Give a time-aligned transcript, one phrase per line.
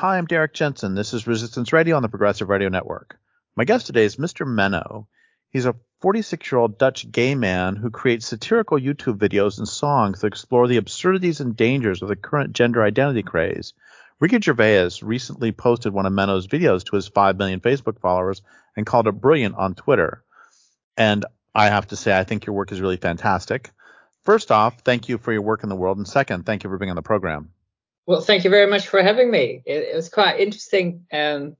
[0.00, 0.94] Hi, I'm Derrick Jensen.
[0.94, 3.18] This is Resistance Radio on the Progressive Radio Network.
[3.54, 4.46] My guest today is Mr.
[4.46, 5.04] Menno.
[5.50, 10.22] He's a 46 year old Dutch gay man who creates satirical YouTube videos and songs
[10.22, 13.74] that explore the absurdities and dangers of the current gender identity craze.
[14.20, 18.40] Ricky Gervais recently posted one of Menno's videos to his 5 million Facebook followers
[18.78, 20.24] and called it brilliant on Twitter.
[20.96, 23.70] And I have to say, I think your work is really fantastic.
[24.24, 25.98] First off, thank you for your work in the world.
[25.98, 27.50] And second, thank you for being on the program.
[28.10, 29.62] Well, thank you very much for having me.
[29.64, 31.56] It, it was quite interesting um,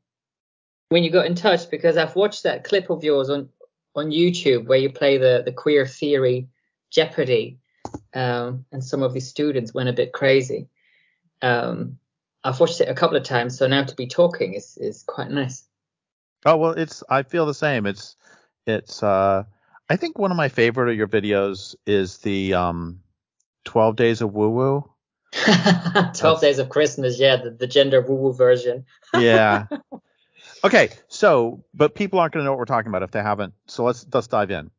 [0.89, 3.49] when you got in touch because I've watched that clip of yours on
[3.95, 6.49] on YouTube where you play the the queer theory
[6.91, 7.61] Jeopardy,
[8.15, 10.69] um, and some of the students went a bit crazy.
[11.41, 12.01] Um,
[12.43, 15.31] I've watched it a couple of times, so now to be talking is is quite
[15.31, 15.69] nice.
[16.45, 17.87] Oh well, it's I feel the same.
[17.87, 18.17] It's
[18.67, 19.45] it's uh
[19.89, 22.98] I think one of my favorite of your videos is the um
[23.67, 24.89] 12 days of woo woo.
[26.14, 28.84] 12 Days of Christmas, yeah, the, the gender woo woo version.
[29.14, 29.67] yeah.
[30.62, 33.55] Okay, so but people aren't going to know what we're talking about if they haven't.
[33.67, 34.70] So let's let's dive in.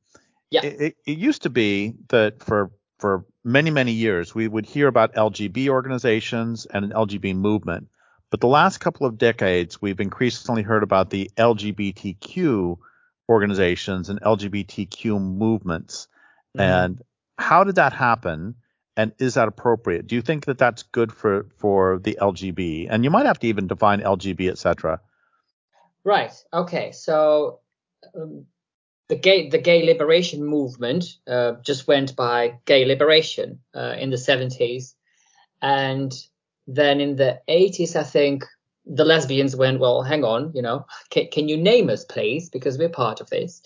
[0.52, 0.64] Yeah.
[0.64, 4.88] It, it, it used to be that for for many many years we would hear
[4.88, 7.88] about LGB organizations and an LGB movement,
[8.30, 12.78] but the last couple of decades we've increasingly heard about the LGBTQ
[13.28, 16.08] organizations and LGBTQ movements.
[16.56, 16.62] Mm-hmm.
[16.62, 17.02] And
[17.38, 18.56] how did that happen?
[19.02, 20.06] And is that appropriate?
[20.06, 22.88] Do you think that that's good for for the LGB?
[22.90, 25.02] And you might have to even define LGB, etc.
[26.04, 26.34] Right.
[26.54, 26.92] Okay.
[26.92, 27.60] So
[28.16, 28.46] um,
[29.10, 34.18] the gay the gay liberation movement uh, just went by gay liberation uh, in the
[34.18, 34.94] 70s,
[35.62, 36.14] and
[36.68, 38.46] then in the 80s, I think
[38.86, 42.78] the lesbians went, well, hang on, you know, can, can you name us, please, because
[42.78, 43.62] we're part of this.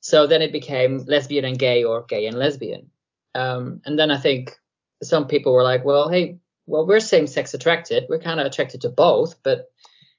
[0.00, 2.90] So then it became lesbian and gay or gay and lesbian.
[3.34, 4.56] Um, and then I think
[5.02, 8.06] some people were like, well, hey, well, we're same sex attracted.
[8.08, 9.70] We're kind of attracted to both, but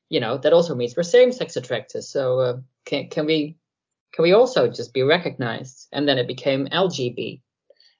[0.10, 2.04] you know, that also means we're same sex attracted.
[2.04, 3.58] So uh, can, can we,
[4.14, 5.88] can we also just be recognized?
[5.92, 7.42] And then it became LGB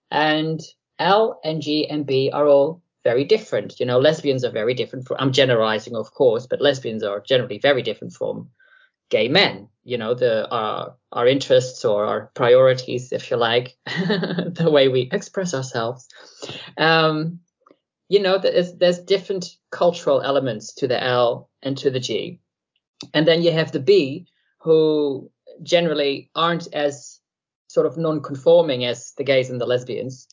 [0.10, 0.62] and
[1.00, 3.80] L and G and B are all very different.
[3.80, 7.60] You know, lesbians are very different from, I'm generalizing, of course, but lesbians are generally
[7.60, 8.50] very different from
[9.10, 14.70] gay men you know the our our interests or our priorities if you like the
[14.70, 16.10] way we express ourselves.
[16.78, 17.40] Um
[18.10, 22.42] you know there's there's different cultural elements to the l and to the g.
[23.14, 24.28] And then you have the b
[24.60, 25.32] who
[25.64, 27.22] generally aren't as
[27.70, 30.28] sort of non-conforming as the gays and the lesbians.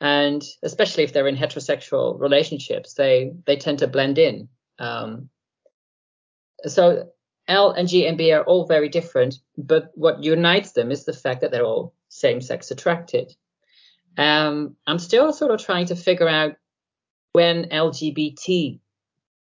[0.00, 4.48] And especially if they're in heterosexual relationships they they tend to blend in.
[4.78, 5.28] Um
[6.66, 7.11] so
[7.48, 11.12] L and G and B are all very different, but what unites them is the
[11.12, 13.34] fact that they're all same-sex attracted.
[14.16, 16.56] Um, I'm still sort of trying to figure out
[17.32, 18.78] when LGBT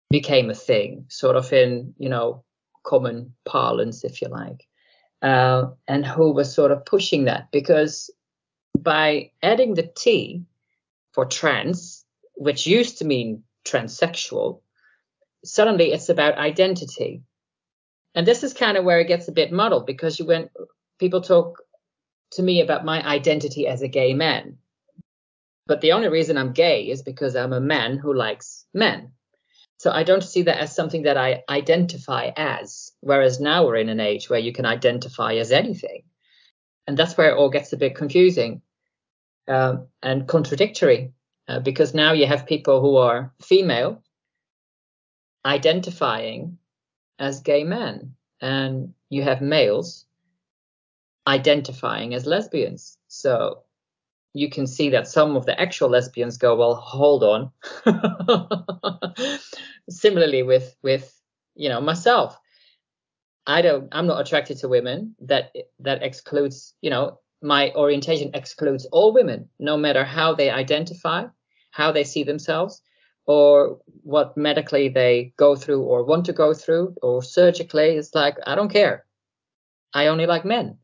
[0.10, 2.44] became a thing, sort of in you know
[2.84, 4.68] common parlance, if you like,
[5.22, 7.52] uh, and who was sort of pushing that?
[7.52, 8.10] Because
[8.78, 10.44] by adding the T
[11.14, 14.62] for trans, which used to mean transsexual,
[15.44, 17.24] suddenly it's about identity
[18.16, 20.52] and this is kind of where it gets a bit muddled because you went
[21.00, 21.62] people talk
[22.32, 24.58] to me about my identity as a gay man.
[25.68, 29.12] But the only reason i'm gay is because i'm a man who likes men.
[29.78, 33.90] So i don't see that as something that i identify as whereas now we're in
[33.90, 36.04] an age where you can identify as anything.
[36.88, 38.62] And that's where it all gets a bit confusing
[39.48, 41.14] um, and contradictory
[41.48, 44.04] uh, because now you have people who are female
[45.46, 46.58] identifying
[47.22, 50.06] as gay men, and you have males
[51.28, 52.98] identifying as lesbians.
[53.08, 53.60] So
[54.34, 57.52] you can see that some of the actual lesbians go, well, hold on.
[59.90, 61.16] Similarly with with
[61.56, 62.38] you know myself,
[63.46, 65.16] I don't, I'm not attracted to women.
[65.20, 71.26] That that excludes, you know, my orientation excludes all women, no matter how they identify,
[71.70, 72.82] how they see themselves
[73.32, 78.36] or what medically they go through or want to go through or surgically it's like
[78.46, 79.06] i don't care.
[79.94, 80.78] I only like men.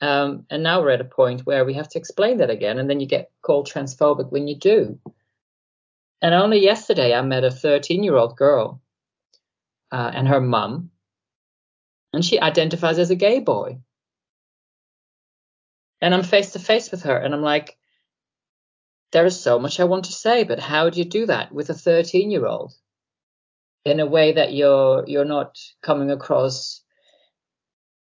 [0.00, 2.88] Um, and now we're at a point where we have to explain that again and
[2.88, 4.98] then you get called transphobic when you do.
[6.22, 8.80] And only yesterday i met a 13 year old girl
[9.90, 10.90] uh, and her mum
[12.12, 13.78] and she identifies as a gay boy.
[16.00, 17.77] And i'm face to face with her and i'm like
[19.12, 21.70] there is so much I want to say, but how do you do that with
[21.70, 22.72] a 13 year old
[23.84, 26.82] in a way that you're you're not coming across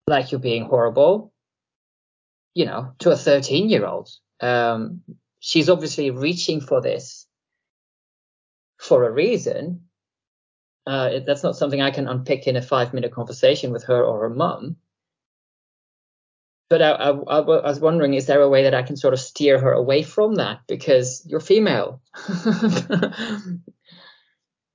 [0.06, 1.32] like you're being horrible,
[2.54, 4.08] you know, to a 13 year old?
[4.40, 5.02] Um,
[5.40, 7.26] she's obviously reaching for this
[8.78, 9.86] for a reason,
[10.86, 14.20] Uh, that's not something I can unpick in a five minute conversation with her or
[14.22, 14.76] her mum.
[16.70, 19.18] But I, I, I, was wondering, is there a way that I can sort of
[19.18, 20.60] steer her away from that?
[20.68, 22.00] Because you're female.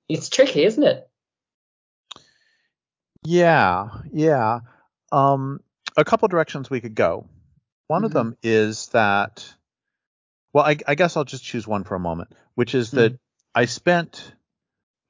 [0.10, 1.10] it's tricky, isn't it?
[3.24, 4.60] Yeah, yeah.
[5.10, 5.62] Um,
[5.96, 7.28] a couple directions we could go.
[7.88, 8.06] One mm-hmm.
[8.08, 9.46] of them is that,
[10.54, 13.60] well, I, I, guess I'll just choose one for a moment, which is that mm-hmm.
[13.60, 14.34] I spent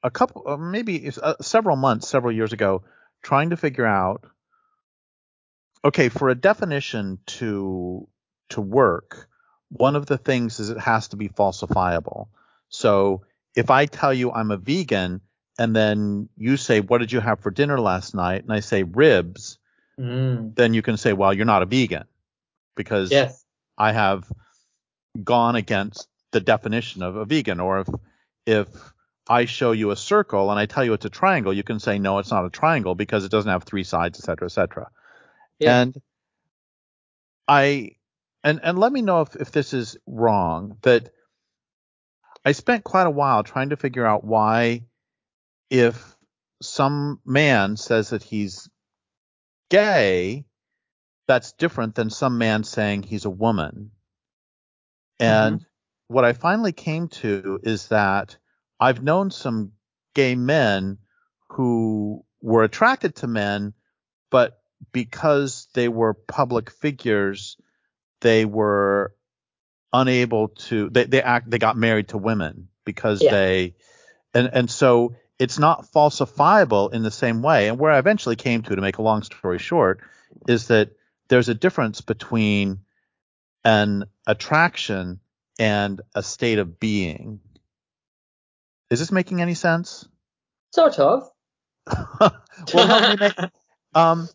[0.04, 2.84] a couple, maybe uh, several months, several years ago,
[3.24, 4.24] trying to figure out,
[5.86, 8.08] okay, for a definition to
[8.50, 9.30] to work,
[9.70, 12.28] one of the things is it has to be falsifiable.
[12.70, 13.22] So
[13.56, 15.22] if I tell you I'm a vegan,
[15.58, 18.84] and then you say, "What did you have for dinner last night?" and I say
[18.84, 19.60] ribs,
[20.00, 20.54] mm.
[20.56, 22.06] then you can say, "Well, you're not a vegan,"
[22.76, 23.46] because yes.
[23.78, 24.30] I have
[25.24, 27.60] gone against the definition of a vegan.
[27.60, 27.90] Or if
[28.46, 28.68] if
[29.28, 31.98] I show you a circle and I tell you it's a triangle, you can say
[32.00, 34.90] no, it's not a triangle because it doesn't have three sides, etc., etc.
[35.60, 35.82] Yeah.
[35.82, 36.02] And
[37.48, 37.92] I
[38.44, 40.78] and and let me know if if this is wrong.
[40.82, 41.10] That
[42.44, 44.86] I spent quite a while trying to figure out why,
[45.70, 46.16] if
[46.62, 48.70] some man says that he's
[49.70, 50.46] gay,
[51.28, 53.92] that's different than some man saying he's a woman.
[55.20, 56.14] And mm-hmm.
[56.14, 58.38] what I finally came to is that
[58.80, 59.72] I've known some
[60.14, 60.98] gay men
[61.50, 63.74] who were attracted to men,
[64.30, 64.60] but
[64.92, 67.58] because they were public figures,
[68.22, 69.14] they were
[69.94, 73.32] unable to they, they act they got married to women because yeah.
[73.32, 73.76] they
[74.34, 77.68] and and so it's not falsifiable in the same way.
[77.68, 80.00] And where I eventually came to to make a long story short
[80.48, 80.92] is that
[81.28, 82.80] there's a difference between
[83.64, 85.20] an attraction
[85.60, 87.40] and a state of being.
[88.90, 90.08] Is this making any sense?
[90.72, 91.30] Sort of.
[92.74, 93.34] well, make,
[93.94, 94.30] um,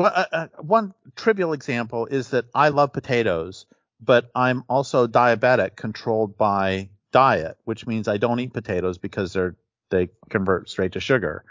[0.00, 3.66] well, uh, uh, one trivial example is that I love potatoes,
[4.00, 9.56] but I'm also diabetic, controlled by diet, which means I don't eat potatoes because they're
[9.90, 11.44] they convert straight to sugar.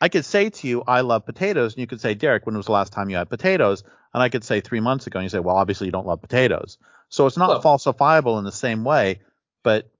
[0.00, 2.66] I could say to you, I love potatoes, and you could say, Derrick, when was
[2.66, 3.84] the last time you had potatoes?
[4.12, 6.20] And I could say three months ago, and you say, well, obviously you don't love
[6.20, 6.76] potatoes.
[7.08, 9.20] So it's not well, falsifiable in the same way,
[9.62, 9.90] but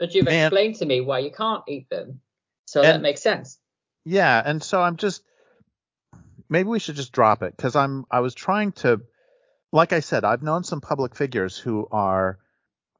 [0.00, 2.20] but you've man, explained to me why you can't eat them.
[2.66, 3.58] So and, that makes sense.
[4.04, 5.22] Yeah, and so I'm just
[6.48, 9.02] maybe we should just drop it because I'm I was trying to
[9.72, 12.38] like I said, I've known some public figures who are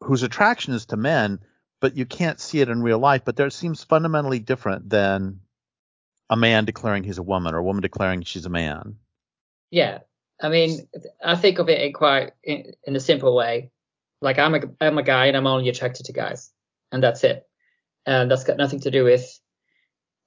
[0.01, 1.41] whose attraction is to men,
[1.81, 5.41] but you can't see it in real life, but there seems fundamentally different than
[6.29, 8.97] a man declaring he's a woman or a woman declaring she's a man.
[9.71, 10.01] Yeah.
[10.41, 10.87] I mean,
[11.25, 13.71] I think of it in quite in, in a simple way.
[14.21, 16.51] Like I'm a I'm a guy and I'm only attracted to guys
[16.93, 17.47] and that's it.
[18.05, 19.41] And that's got nothing to do with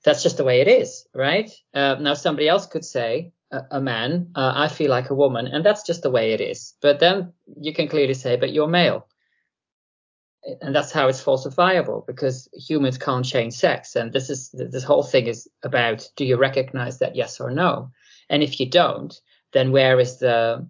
[0.04, 1.51] that's just the way it is, right?
[1.74, 5.66] Uh, now somebody else could say, a, man, uh, I feel like a woman, and
[5.66, 6.75] that's just the way it is.
[6.81, 9.07] But then you can clearly say, but you're male.
[10.62, 13.96] And that's how it's falsifiable because humans can't change sex.
[13.96, 17.91] And this is this whole thing is about do you recognize that yes or no?
[18.29, 19.20] And if you don't,
[19.51, 20.65] then where is the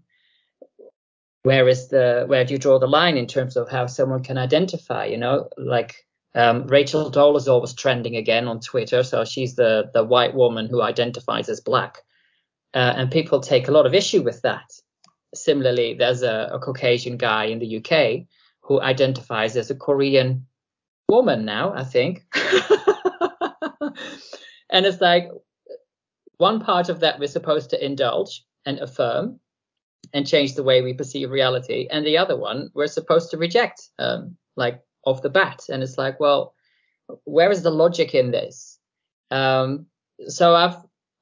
[1.44, 4.38] where is the where do you draw the line in terms of how someone can
[4.38, 5.96] identify you know like
[6.36, 10.82] um, Rachel Dolezal was trending again on Twitter, so she's the the white woman who
[10.82, 12.04] identifies as black,
[12.74, 14.72] uh, and people take a lot of issue with that.
[15.34, 18.28] Similarly, there's a, a, Caucasian guy in the UK
[18.62, 20.48] who identifies as a Korean
[21.08, 22.26] woman now, I think,
[24.70, 25.30] and it's like
[26.38, 29.40] one part of that we're supposed to indulge and affirm,
[30.14, 31.88] and change the way we perceive reality.
[31.90, 35.66] And the other one we're supposed to reject, um, like off the bat.
[35.70, 36.54] And it's like, well,
[37.24, 38.78] where is the logic in this?
[39.32, 39.88] Um,
[40.28, 40.78] so I've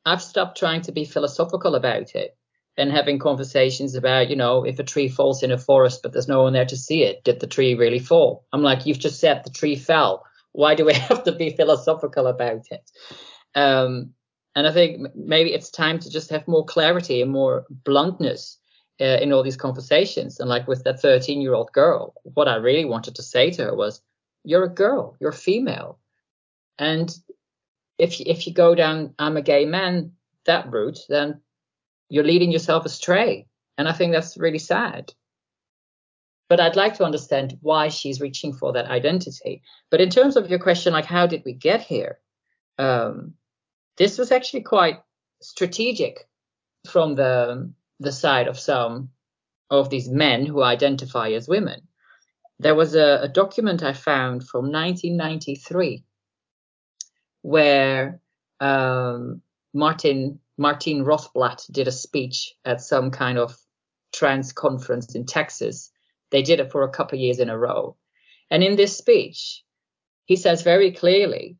[0.06, 2.38] I've stopped trying to be philosophical about it
[2.78, 6.28] and having conversations about, you know, if a tree falls in a forest but there's
[6.28, 8.46] no one there to see it, did the tree really fall?
[8.54, 10.24] I'm like, you've just said the tree fell.
[10.54, 12.90] Why do we have to be philosophical about it?
[13.56, 14.14] Um,
[14.56, 18.58] and I think maybe it's time to just have more clarity and more bluntness
[19.00, 20.40] uh, in all these conversations.
[20.40, 23.66] And like with that 13 year old girl, what I really wanted to say to
[23.66, 24.02] her was,
[24.44, 25.16] "You're a girl.
[25.20, 26.00] You're female."
[26.80, 27.16] And
[27.98, 30.14] if if you go down "I'm a gay man"
[30.46, 31.42] that route, then
[32.10, 33.48] you're leading yourself astray.
[33.78, 35.14] And I think that's really sad.
[36.50, 39.62] But I'd like to understand why she's reaching for that identity.
[39.92, 42.20] But in terms of your question, like how did we get here?
[42.80, 43.34] Um,
[43.98, 45.02] this was actually quite
[45.42, 46.28] strategic
[46.90, 49.10] from the the side of some
[49.70, 51.82] of these men who identify as women.
[52.60, 56.04] There was a, a document I found from 1993
[57.42, 58.20] where
[58.60, 59.42] um,
[59.74, 63.56] Martin Martin Rothblatt did a speech at some kind of
[64.12, 65.92] trans conference in Texas.
[66.32, 67.96] They did it for a couple of years in a row.
[68.50, 69.64] And in this speech,
[70.26, 71.58] he says very clearly,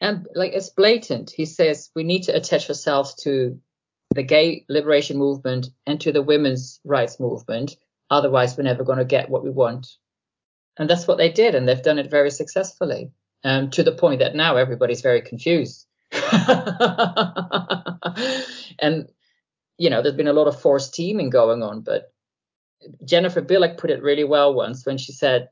[0.00, 3.58] and like it's blatant, he says we need to attach ourselves to
[4.14, 7.76] the gay liberation movement and to the women's rights movement.
[8.10, 9.88] Otherwise, we're never going to get what we want.
[10.78, 11.54] And that's what they did.
[11.54, 13.10] And they've done it very successfully
[13.44, 15.86] um, to the point that now everybody's very confused.
[18.78, 19.08] and,
[19.78, 22.12] you know, there's been a lot of forced teaming going on, but
[23.04, 25.48] Jennifer Bilek put it really well once when she said,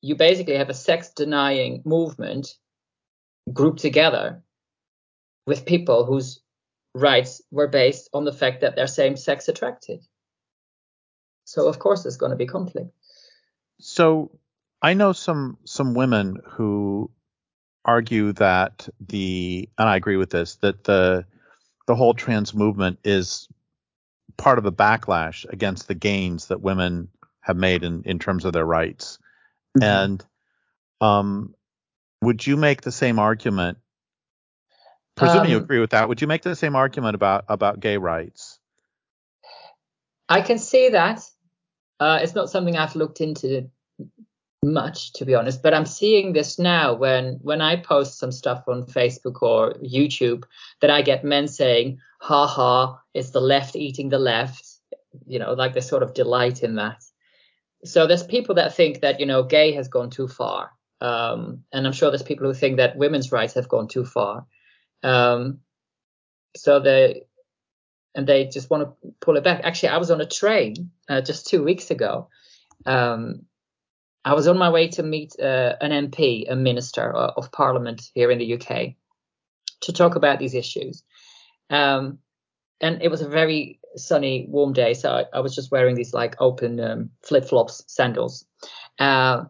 [0.00, 2.56] you basically have a sex denying movement
[3.52, 4.42] grouped together
[5.46, 6.40] with people whose
[6.94, 10.00] rights were based on the fact that they're same sex attracted.
[11.44, 12.90] So of course there's going to be conflict.
[13.80, 14.38] So
[14.82, 17.10] I know some some women who
[17.84, 21.24] argue that the and I agree with this that the
[21.86, 23.48] the whole trans movement is
[24.36, 27.08] part of a backlash against the gains that women
[27.40, 29.18] have made in in terms of their rights.
[29.78, 29.84] Mm-hmm.
[29.84, 30.26] And
[31.00, 31.54] um
[32.20, 33.78] would you make the same argument
[35.18, 37.96] presuming um, you agree with that would you make the same argument about about gay
[37.96, 38.58] rights?
[40.28, 41.22] I can see that.
[42.00, 43.68] Uh, it's not something i've looked into
[44.62, 48.64] much to be honest but i'm seeing this now when when i post some stuff
[48.66, 50.44] on facebook or youtube
[50.80, 54.78] that i get men saying ha ha it's the left eating the left
[55.26, 57.02] you know like they sort of delight in that.
[57.84, 60.70] So there's people that think that you know gay has gone too far
[61.00, 64.46] um, and i'm sure there's people who think that women's rights have gone too far
[65.02, 65.60] um,
[66.56, 67.22] so they
[68.14, 71.20] and they just want to pull it back actually i was on a train uh,
[71.20, 72.28] just two weeks ago
[72.86, 73.46] um,
[74.24, 78.30] I was on my way to meet uh, an MP, a minister of parliament here
[78.30, 78.94] in the UK,
[79.82, 81.02] to talk about these issues.
[81.70, 82.18] Um,
[82.80, 86.12] and it was a very sunny, warm day, so I, I was just wearing these
[86.12, 88.44] like open um, flip flops, sandals.
[88.98, 89.44] Uh,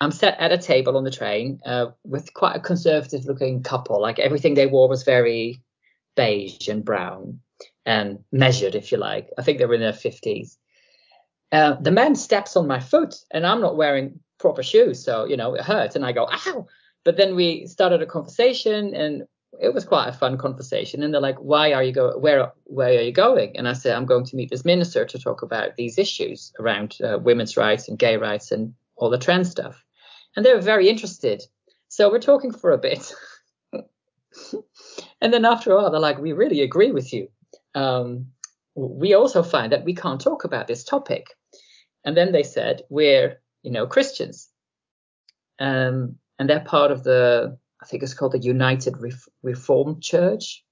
[0.00, 4.00] I'm sat at a table on the train uh, with quite a conservative looking couple.
[4.00, 5.60] Like everything they wore was very
[6.16, 7.40] beige and brown
[7.84, 9.28] and measured, if you like.
[9.38, 10.56] I think they were in their 50s.
[11.50, 15.02] Uh, the man steps on my foot and I'm not wearing proper shoes.
[15.02, 15.96] So, you know, it hurts.
[15.96, 16.66] And I go, ow.
[17.04, 19.22] But then we started a conversation and
[19.60, 21.02] it was quite a fun conversation.
[21.02, 22.20] And they're like, why are you going?
[22.20, 23.56] Where, where are you going?
[23.56, 26.98] And I said, I'm going to meet this minister to talk about these issues around
[27.02, 29.84] uh, women's rights and gay rights and all the trans stuff.
[30.38, 31.42] And they were very interested.
[31.88, 33.12] So we're talking for a bit.
[35.20, 37.26] and then after a while, they're like, we really agree with you.
[37.74, 38.28] Um,
[38.76, 41.26] we also find that we can't talk about this topic.
[42.04, 44.48] And then they said, we're, you know, Christians.
[45.58, 48.94] Um, and they're part of the, I think it's called the United
[49.42, 50.64] Reformed Church.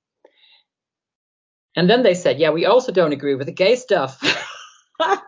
[1.74, 4.20] And then they said, yeah, we also don't agree with the gay stuff.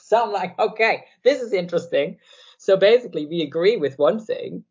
[0.00, 2.18] so I'm like, okay, this is interesting.
[2.68, 4.62] So basically, we agree with one thing,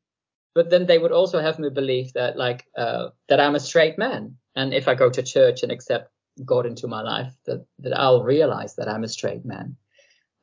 [0.54, 3.98] but then they would also have me believe that, like, uh, that I'm a straight
[3.98, 4.38] man.
[4.56, 6.12] And if I go to church and accept
[6.46, 9.78] God into my life, that, that I'll realize that I'm a straight man.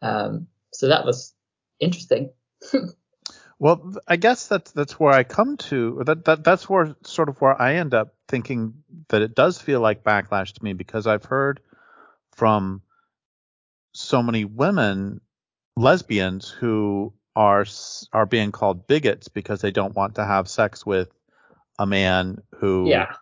[0.02, 1.32] Um, so that was
[1.78, 2.32] interesting.
[3.60, 7.40] well, I guess that's that's where I come to that, that that's where sort of
[7.40, 11.24] where I end up thinking that it does feel like backlash to me because I've
[11.24, 11.60] heard
[12.34, 12.82] from
[13.92, 15.20] so many women
[15.76, 17.64] lesbians who are
[18.12, 21.08] are being called bigots because they don't want to have sex with
[21.78, 23.14] a man who yeah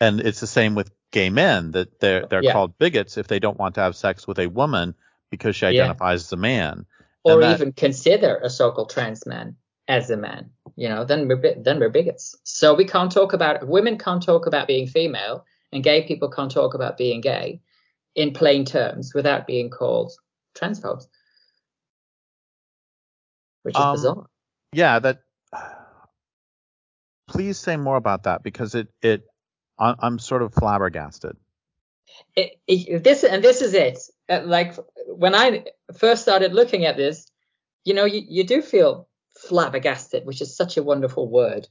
[0.00, 2.52] and it's the same with gay men that they're they're yeah.
[2.52, 4.94] called bigots if they don't want to have sex with a woman
[5.30, 6.26] because she identifies yeah.
[6.26, 6.86] as a man
[7.24, 9.56] or that, even consider a so-called trans man
[9.86, 13.68] as a man you know then we're then we're bigots so we can't talk about
[13.68, 17.60] women can't talk about being female and gay people can't talk about being gay
[18.14, 20.12] in plain terms without being called
[20.56, 21.06] transphobes
[23.62, 24.26] which is um, bizarre
[24.72, 25.20] yeah that
[27.28, 29.22] please say more about that because it it
[29.82, 31.36] I'm sort of flabbergasted.
[32.36, 33.98] It, it, this and this is it.
[34.28, 34.76] Uh, like
[35.08, 35.64] when I
[35.96, 37.26] first started looking at this,
[37.84, 41.66] you know, you, you do feel flabbergasted, which is such a wonderful word.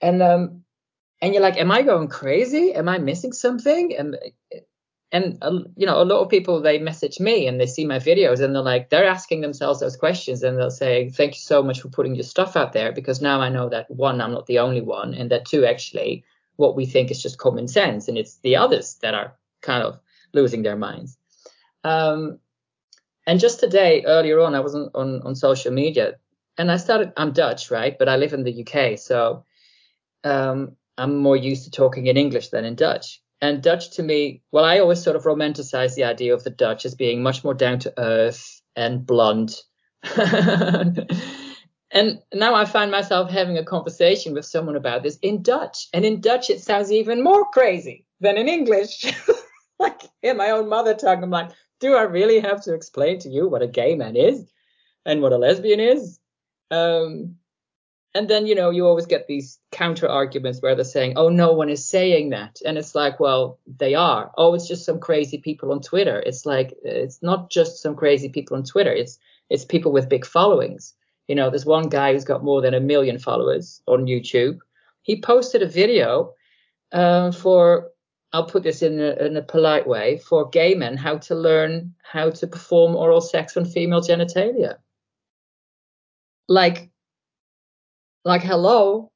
[0.00, 0.62] And um,
[1.20, 2.74] and you're like, am I going crazy?
[2.74, 3.96] Am I missing something?
[3.96, 4.16] And
[5.12, 7.98] and uh, you know, a lot of people they message me and they see my
[7.98, 11.62] videos and they're like, they're asking themselves those questions and they'll say, thank you so
[11.62, 14.46] much for putting your stuff out there because now I know that one, I'm not
[14.46, 16.24] the only one, and that two, actually,
[16.56, 20.00] what we think is just common sense, and it's the others that are kind of
[20.32, 21.16] losing their minds.
[21.84, 22.40] Um,
[23.26, 26.14] and just today, earlier on, I was on, on, on social media,
[26.58, 27.12] and I started.
[27.16, 27.96] I'm Dutch, right?
[27.98, 29.44] But I live in the UK, so
[30.24, 33.20] um, I'm more used to talking in English than in Dutch.
[33.46, 36.84] And Dutch to me, well, I always sort of romanticize the idea of the Dutch
[36.84, 39.62] as being much more down to earth and blunt.
[40.16, 41.06] and
[42.34, 45.86] now I find myself having a conversation with someone about this in Dutch.
[45.92, 49.14] And in Dutch, it sounds even more crazy than in English.
[49.78, 53.28] like in my own mother tongue, I'm like, do I really have to explain to
[53.28, 54.50] you what a gay man is
[55.04, 56.18] and what a lesbian is?
[56.72, 57.36] Um,
[58.16, 61.52] and then, you know, you always get these counter arguments where they're saying, oh, no
[61.52, 62.58] one is saying that.
[62.64, 64.32] And it's like, well, they are.
[64.36, 66.22] Oh, it's just some crazy people on Twitter.
[66.24, 68.92] It's like, it's not just some crazy people on Twitter.
[68.92, 69.18] It's,
[69.50, 70.94] it's people with big followings.
[71.28, 74.58] You know, there's one guy who's got more than a million followers on YouTube.
[75.02, 76.32] He posted a video
[76.92, 77.90] uh, for,
[78.32, 81.94] I'll put this in a, in a polite way, for gay men how to learn
[82.02, 84.78] how to perform oral sex on female genitalia.
[86.48, 86.90] Like,
[88.26, 89.12] like hello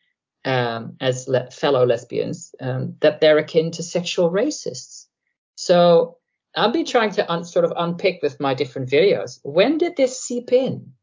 [0.45, 5.05] um, as le- fellow lesbians, um, that they're akin to sexual racists.
[5.55, 6.17] So
[6.55, 9.39] I'll be trying to un- sort of unpick with my different videos.
[9.43, 10.93] When did this seep in?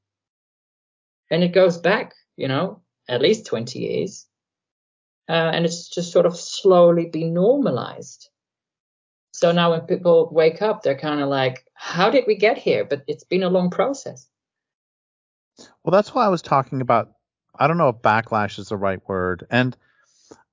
[1.30, 4.26] And it goes back, you know, at least 20 years.
[5.28, 8.28] Uh, and it's just sort of slowly been normalized.
[9.32, 12.84] So now when people wake up, they're kind of like, how did we get here?
[12.84, 14.28] But it's been a long process.
[15.82, 17.12] Well, that's why I was talking about.
[17.58, 19.46] I don't know if backlash is the right word.
[19.50, 19.76] And,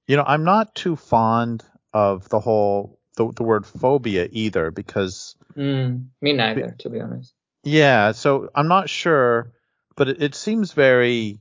[0.07, 5.35] you know, I'm not too fond of the whole the, the word phobia either because
[5.55, 7.33] mm, me neither to be honest.
[7.63, 9.51] Yeah so i'm not sure
[9.95, 11.39] but it, it seems very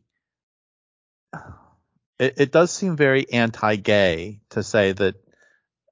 [2.18, 5.14] it, it, does seem very anti-gay to say that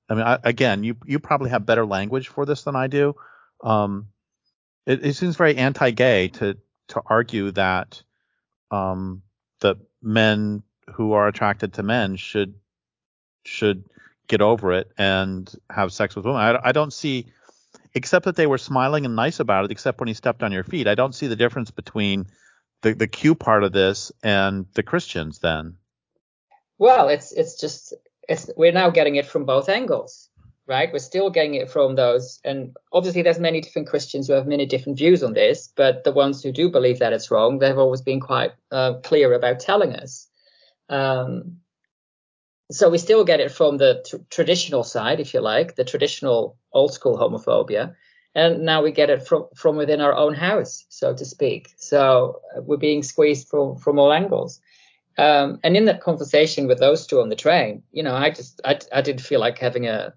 [0.08, 3.14] i mean I, again you you probably have better language for this than i do.
[3.62, 4.08] Um
[4.86, 6.56] it, it seems very anti-gay to
[6.88, 8.02] to argue that
[8.70, 9.22] um
[9.60, 10.62] that men
[10.94, 12.54] who are attracted to men should
[13.44, 13.84] should
[14.28, 16.40] get over it and have sex with women.
[16.40, 17.26] I, I don't see,
[17.94, 20.64] except that they were smiling and nice about it, except when he stepped on your
[20.64, 20.86] feet.
[20.86, 22.26] I don't see the difference between
[22.82, 25.76] the, the Q part of this and the Christians then.
[26.78, 27.94] Well, it's it's just
[28.28, 30.28] it's we're now getting it from both angles,
[30.66, 30.92] right?
[30.92, 34.66] We're still getting it from those, and obviously there's many different Christians who have many
[34.66, 38.02] different views on this, but the ones who do believe that it's wrong, they've always
[38.02, 40.28] been quite uh, clear about telling us.
[40.88, 41.58] Um,
[42.70, 46.56] so we still get it from the t- traditional side, if you like, the traditional
[46.72, 47.94] old school homophobia,
[48.34, 51.70] and now we get it from from within our own house, so to speak.
[51.76, 54.60] So uh, we're being squeezed from from all angles.
[55.16, 58.60] Um, and in that conversation with those two on the train, you know, I just
[58.64, 60.14] I, I didn't feel like having a,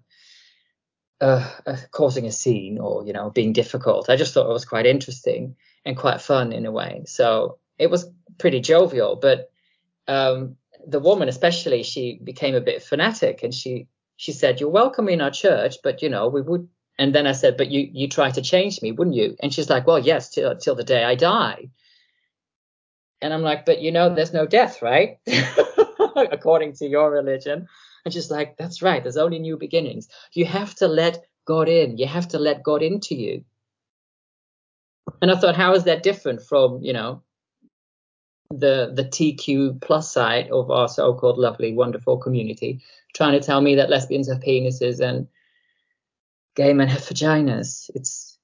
[1.20, 4.10] a, a causing a scene or you know being difficult.
[4.10, 7.02] I just thought it was quite interesting and quite fun in a way.
[7.06, 9.50] So it was pretty jovial, but
[10.06, 15.08] um, the woman especially she became a bit fanatic and she she said you're welcome
[15.08, 16.68] in our church but you know we would
[16.98, 19.36] and then i said but you you try to change me wouldn't you?
[19.42, 21.70] And she's like well yes till till the day i die.
[23.20, 25.18] And i'm like but you know there's no death right?
[26.16, 27.68] According to your religion.
[28.04, 30.08] And she's like that's right there's only new beginnings.
[30.32, 31.98] You have to let god in.
[31.98, 33.44] You have to let god into you.
[35.20, 37.22] And i thought how is that different from you know
[38.58, 42.80] the the TQ plus side of our so-called lovely, wonderful community,
[43.14, 45.28] trying to tell me that lesbians have penises and
[46.54, 47.90] gay men have vaginas.
[47.94, 48.38] It's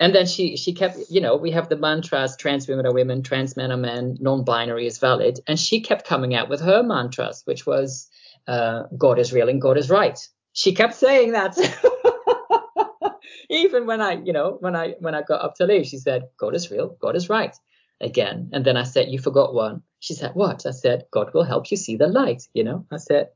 [0.00, 3.22] and then she she kept you know we have the mantras trans women are women,
[3.22, 7.42] trans men are men, non-binary is valid, and she kept coming out with her mantras,
[7.44, 8.08] which was
[8.48, 10.18] uh, God is real and God is right.
[10.52, 11.56] She kept saying that.
[13.50, 16.28] Even when I, you know, when I when I got up to leave, she said,
[16.38, 17.54] God is real, God is right
[18.02, 18.50] again.
[18.52, 19.82] And then I said, You forgot one.
[20.00, 20.66] She said, What?
[20.66, 22.48] I said, God will help you see the light.
[22.54, 23.30] You know, I said,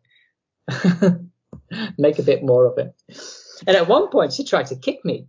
[1.98, 2.94] Make a bit more of it.
[3.66, 5.26] And at one point, she tried to kick me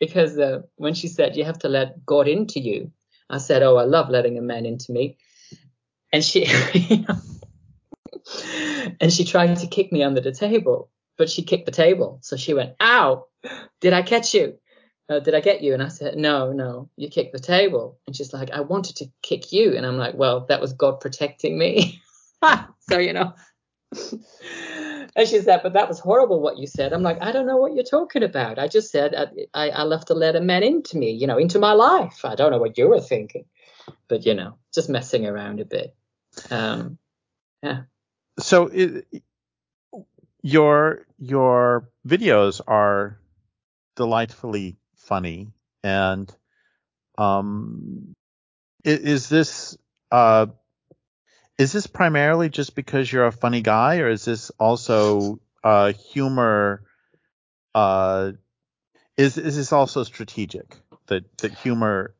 [0.00, 2.90] because uh, when she said, You have to let God into you,
[3.30, 5.16] I said, Oh, I love letting a man into me.
[6.12, 6.46] and she
[9.00, 12.18] and she tried to kick me under the table, but she kicked the table.
[12.22, 13.26] So she went, "Ow!
[13.80, 14.58] Did I catch you?
[15.12, 18.16] Uh, did I get you?" And I said, "No, no, you kicked the table." And
[18.16, 21.58] she's like, "I wanted to kick you," and I'm like, "Well, that was God protecting
[21.58, 22.00] me."
[22.90, 23.34] so you know.
[25.14, 27.58] and she said, "But that was horrible what you said." I'm like, "I don't know
[27.58, 28.58] what you're talking about.
[28.58, 29.14] I just said
[29.54, 32.24] I, I, left a man into me, you know, into my life.
[32.24, 33.44] I don't know what you were thinking,
[34.08, 35.94] but you know, just messing around a bit."
[36.50, 36.98] Um,
[37.62, 37.82] yeah.
[38.38, 39.06] So it,
[40.42, 43.18] your your videos are
[43.94, 46.34] delightfully funny, and
[47.18, 48.14] um,
[48.84, 49.78] is, is this
[50.10, 50.46] uh
[51.58, 56.82] is this primarily just because you're a funny guy, or is this also uh, humor?
[57.74, 58.32] Uh,
[59.16, 60.76] is is this also strategic?
[61.06, 62.14] That that humor,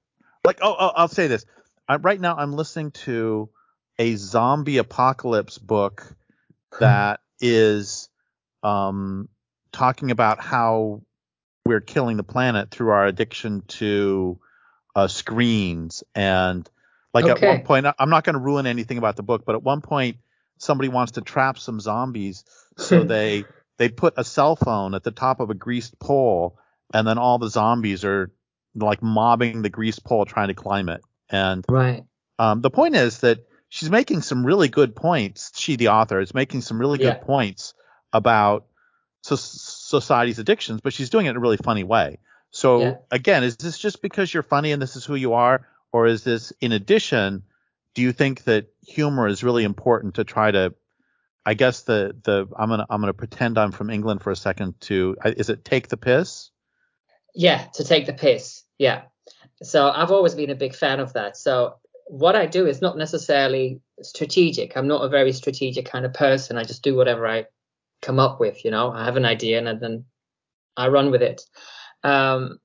[0.45, 1.47] like oh, oh I'll say this.
[1.89, 3.49] I, right now, I'm listening to
[3.99, 6.15] a zombie apocalypse book
[6.81, 8.09] that is
[8.63, 9.29] um,
[9.73, 11.03] talking about how
[11.65, 14.39] we're killing the planet through our addiction to
[14.95, 16.69] uh, screens and
[17.15, 17.47] like okay.
[17.47, 19.81] at one point, I'm not going to ruin anything about the book, but at one
[19.81, 20.17] point,
[20.59, 22.45] somebody wants to trap some zombies,
[22.77, 23.45] so they
[23.79, 26.59] they put a cell phone at the top of a greased pole,
[26.95, 28.31] and then all the zombies are
[28.75, 31.03] like mobbing the greased pole trying to climb it.
[31.29, 32.05] And right.
[32.39, 35.53] Um, the point is that she's making some really good points.
[35.59, 37.75] She, the author, is making some really good points
[38.13, 38.67] about
[39.23, 42.19] so- society's addictions, but she's doing it in a really funny way.
[42.51, 42.95] So yeah.
[43.11, 46.23] again, is this just because you're funny and this is who you are, or is
[46.25, 47.43] this in addition?
[47.95, 50.75] Do you think that humor is really important to try to?
[51.45, 54.81] I guess the the I'm gonna I'm gonna pretend I'm from England for a second.
[54.83, 56.51] To is it take the piss?
[57.35, 58.63] Yeah, to take the piss.
[58.79, 59.03] Yeah.
[59.63, 61.37] So I've always been a big fan of that.
[61.37, 64.77] So what I do is not necessarily strategic.
[64.77, 66.59] I'm not a very strategic kind of person.
[66.59, 67.47] I just do whatever I
[68.03, 68.65] come up with.
[68.65, 70.05] You know, I have an idea and then
[70.77, 71.43] I run with it.
[72.05, 72.59] Um,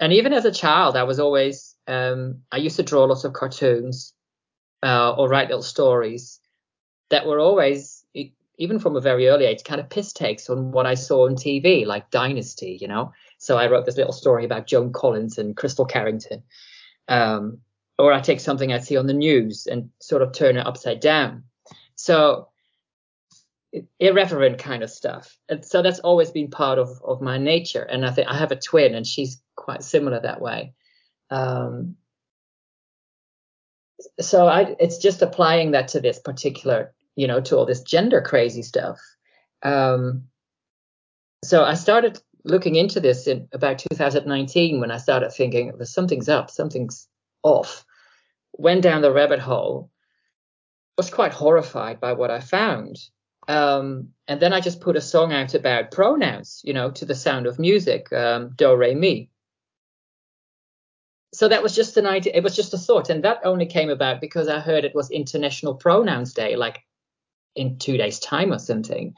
[0.00, 3.32] and even as a child, I was always um, I used to draw lots of
[3.32, 4.14] cartoons
[4.82, 6.38] uh, or write little stories
[7.10, 8.04] that were always,
[8.58, 11.34] even from a very early age, kind of piss takes on what I saw on
[11.34, 13.12] TV, like Dynasty, you know.
[13.38, 16.42] So I wrote this little story about Joan Collins and Krystle Carrington.
[17.08, 17.58] Um,
[17.98, 21.00] or I take something I see on the news and sort of turn it upside
[21.00, 21.44] down.
[21.94, 22.47] So
[24.00, 25.36] irreverent kind of stuff.
[25.48, 27.82] And so that's always been part of, of my nature.
[27.82, 30.72] And I think I have a twin and she's quite similar that way.
[31.30, 31.96] Um,
[34.20, 38.22] so I, it's just applying that to this particular, you know, to all this gender
[38.22, 38.98] crazy stuff.
[39.62, 40.24] Um,
[41.44, 46.28] so I started looking into this in about 2019 when I started thinking well, something's
[46.28, 47.08] up, something's
[47.42, 47.84] off.
[48.52, 49.90] Went down the rabbit hole.
[50.96, 52.98] Was quite horrified by what I found.
[53.48, 57.14] Um, and then I just put a song out about pronouns, you know, to the
[57.14, 59.30] sound of music, um, do re mi
[61.32, 62.32] so that was just an idea.
[62.34, 65.10] It was just a thought, and that only came about because I heard it was
[65.10, 66.82] International Pronouns Day, like
[67.54, 69.14] in two days' time or something.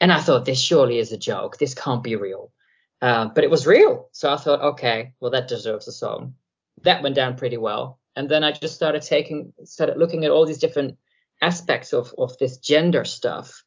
[0.00, 1.58] And I thought this surely is a joke.
[1.58, 2.52] This can't be real.
[3.00, 4.08] Uh, but it was real.
[4.12, 6.34] So I thought, okay, well that deserves a song.
[6.82, 7.98] That went down pretty well.
[8.16, 10.98] And then I just started taking, started looking at all these different
[11.40, 13.62] aspects of of this gender stuff,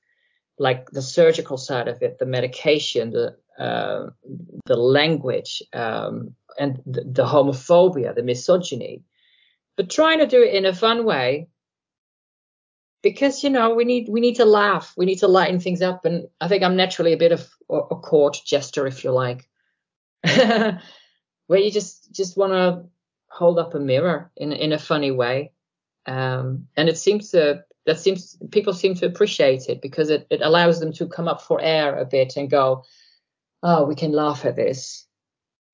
[0.58, 4.10] like the surgical side of it, the medication, the uh,
[4.66, 9.04] the language, um, and the, the homophobia, the misogyny,
[9.78, 11.48] but trying to do it in a fun way
[13.04, 16.06] because you know we need we need to laugh we need to lighten things up
[16.06, 19.48] and i think i'm naturally a bit of a court jester if you like
[20.24, 20.80] where
[21.60, 22.86] you just just want to
[23.28, 25.52] hold up a mirror in in a funny way
[26.06, 30.42] um, and it seems to that seems people seem to appreciate it because it, it
[30.42, 32.84] allows them to come up for air a bit and go
[33.62, 35.08] oh we can laugh at this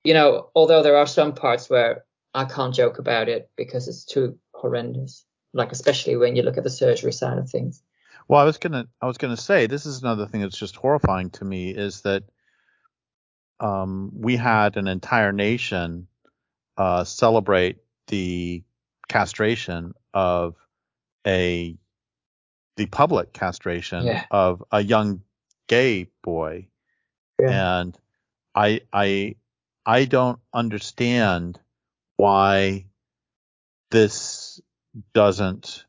[0.04, 4.06] you know, although there are some parts where I can't joke about it because it's
[4.06, 5.26] too horrendous.
[5.54, 7.82] Like especially when you look at the surgery side of things.
[8.28, 11.32] Well, I was gonna I was gonna say this is another thing that's just horrifying
[11.32, 12.24] to me is that
[13.60, 16.08] um, we had an entire nation
[16.78, 18.64] uh, celebrate the
[19.10, 20.56] castration of
[21.28, 21.78] a
[22.78, 24.24] the public castration yeah.
[24.32, 25.22] of a young
[25.68, 26.68] gay boy,
[27.40, 27.80] yeah.
[27.80, 27.98] and
[28.56, 29.36] I I
[29.86, 31.60] I don't understand
[32.16, 32.86] why
[33.92, 34.62] this
[35.14, 35.86] doesn't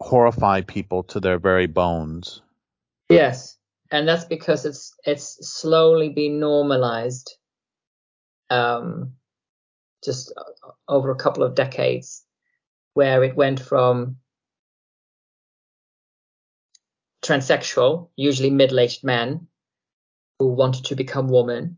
[0.00, 2.42] horrify people to their very bones.
[3.08, 3.56] Yes,
[3.90, 7.36] and that's because it's it's slowly been normalized,
[8.50, 9.12] um,
[10.06, 10.32] just
[10.88, 12.22] over a couple of decades.
[12.94, 14.16] where it went from
[17.22, 19.48] transsexual, usually middle-aged men
[20.38, 21.76] who wanted to become woman.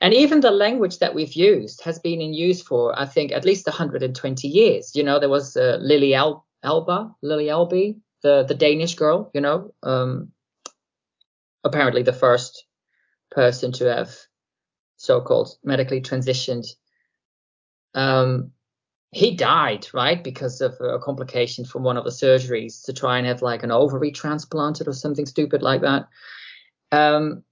[0.00, 3.44] And even the language that we've used has been in use for, I think, at
[3.44, 4.96] least 120 years.
[4.96, 9.40] You know, there was uh, Lily Al- Alba, Lily Albee, the, the Danish girl, you
[9.40, 10.32] know, um,
[11.62, 12.64] apparently the first
[13.30, 14.16] person to have
[14.96, 16.66] so-called medically transitioned.
[17.96, 18.52] Um,
[19.10, 23.26] he died, right, because of a complication from one of the surgeries to try and
[23.26, 26.06] have like an ovary transplanted or something stupid like that.
[26.92, 27.42] Um,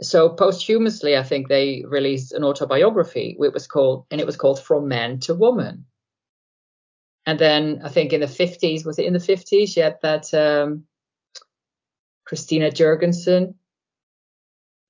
[0.00, 3.36] so posthumously, I think they released an autobiography.
[3.38, 5.84] It was called, and it was called From Man to Woman.
[7.26, 9.76] And then I think in the 50s, was it in the 50s?
[9.76, 10.84] You had that um,
[12.24, 13.54] Christina Jorgensen,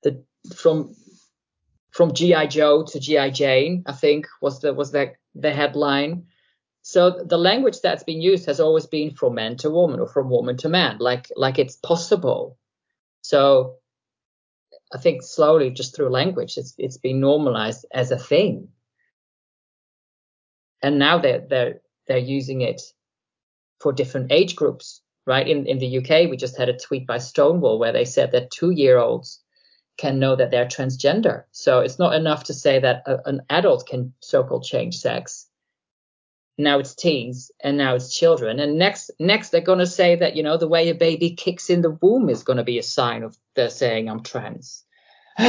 [0.02, 0.22] the
[0.54, 0.94] from
[1.94, 6.26] from GI Joe to GI Jane, I think was the was that the headline.
[6.82, 10.28] So the language that's been used has always been from man to woman or from
[10.28, 12.58] woman to man, like like it's possible.
[13.22, 13.76] So
[14.92, 18.68] I think slowly, just through language, it's it's been normalized as a thing.
[20.82, 22.82] And now they're they're they're using it
[23.78, 25.46] for different age groups, right?
[25.46, 28.50] In in the UK, we just had a tweet by Stonewall where they said that
[28.50, 29.43] two year olds
[29.96, 31.44] can know that they're transgender.
[31.52, 35.46] So it's not enough to say that a, an adult can so-called change sex.
[36.56, 38.60] Now it's teens and now it's children.
[38.60, 41.70] And next, next they're going to say that, you know, the way a baby kicks
[41.70, 44.84] in the womb is going to be a sign of they're saying I'm trans.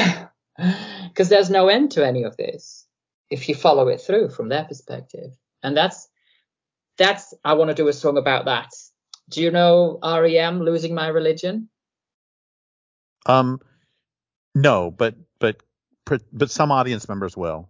[0.57, 2.87] Because there's no end to any of this
[3.29, 5.31] if you follow it through from their perspective.
[5.61, 6.07] And that's,
[6.97, 8.69] that's, I want to do a song about that.
[9.29, 11.67] Do you know REM, Losing My Religion?
[13.25, 13.59] Um,
[14.55, 15.61] no, but but
[16.31, 17.69] but some audience members will.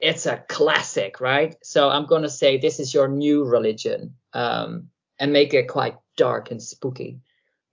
[0.00, 1.56] It's a classic, right?
[1.62, 5.96] So I'm going to say this is your new religion, um, and make it quite
[6.16, 7.20] dark and spooky,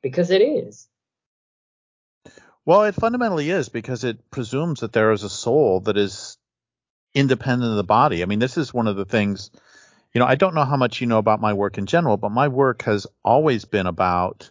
[0.01, 0.87] because it is.
[2.65, 6.37] Well, it fundamentally is because it presumes that there is a soul that is
[7.13, 8.23] independent of the body.
[8.23, 9.51] I mean, this is one of the things.
[10.13, 12.31] You know, I don't know how much you know about my work in general, but
[12.31, 14.49] my work has always been about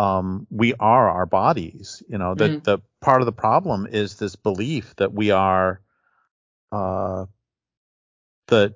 [0.00, 2.02] um, we are our bodies.
[2.08, 2.64] You know, that mm.
[2.64, 5.82] the part of the problem is this belief that we are
[6.72, 7.26] uh,
[8.46, 8.74] the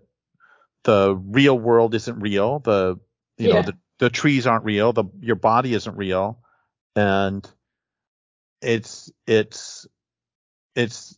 [0.85, 2.59] the real world isn't real.
[2.59, 3.01] The
[3.39, 3.55] you yeah.
[3.55, 4.93] know the, the trees aren't real.
[4.93, 6.41] The your body isn't real,
[6.95, 7.49] and
[8.61, 9.87] it's it's
[10.77, 11.17] it's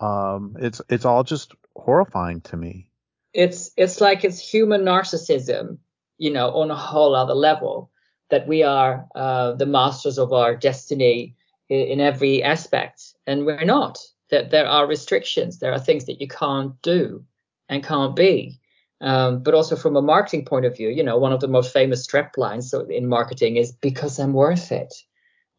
[0.00, 2.88] um it's it's all just horrifying to me.
[3.34, 5.78] It's it's like it's human narcissism
[6.18, 7.90] you know, on a whole other level,
[8.30, 11.34] that we are uh, the masters of our destiny
[11.68, 13.98] in, in, every aspect, and we're not.
[14.30, 17.24] That there are restrictions, there are things that you can't do
[17.68, 18.58] and can't be.
[19.00, 21.72] Um, but also from a marketing point of view, you know, one of the most
[21.72, 24.94] famous strap lines in marketing is "because I'm worth it,"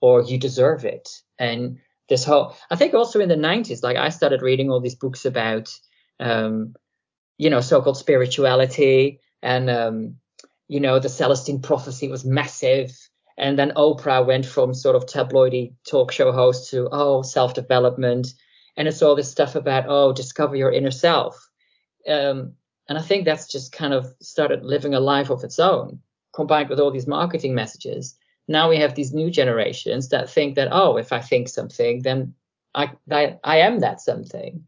[0.02, 1.78] or "you deserve it," and
[2.10, 2.56] this whole.
[2.72, 5.70] I think also in the 90s, like I started reading all these books about,
[6.20, 6.76] um,
[7.38, 10.16] you know, so-called spirituality and um,
[10.68, 12.92] you know, the Celestine prophecy was massive.
[13.38, 18.34] And then Oprah went from sort of tabloidy talk show host to, oh, self development.
[18.78, 21.50] And it's all this stuff about, oh, discover your inner self.
[22.08, 22.54] Um,
[22.88, 26.00] and I think that's just kind of started living a life of its own,
[26.34, 28.16] combined with all these marketing messages.
[28.48, 32.36] Now we have these new generations that think that, oh, if I think something, then
[32.76, 34.66] I, I, I am that something.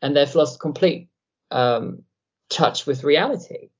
[0.00, 1.08] And they've lost complete
[1.50, 2.02] um,
[2.50, 3.70] touch with reality.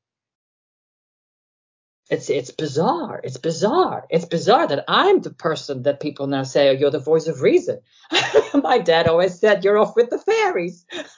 [2.09, 3.21] It's it's bizarre.
[3.25, 4.07] It's bizarre.
[4.11, 7.43] It's bizarre that I'm the person that people now say, oh, you're the voice of
[7.43, 7.81] reason.
[8.55, 10.87] My dad always said, you're off with the fairies.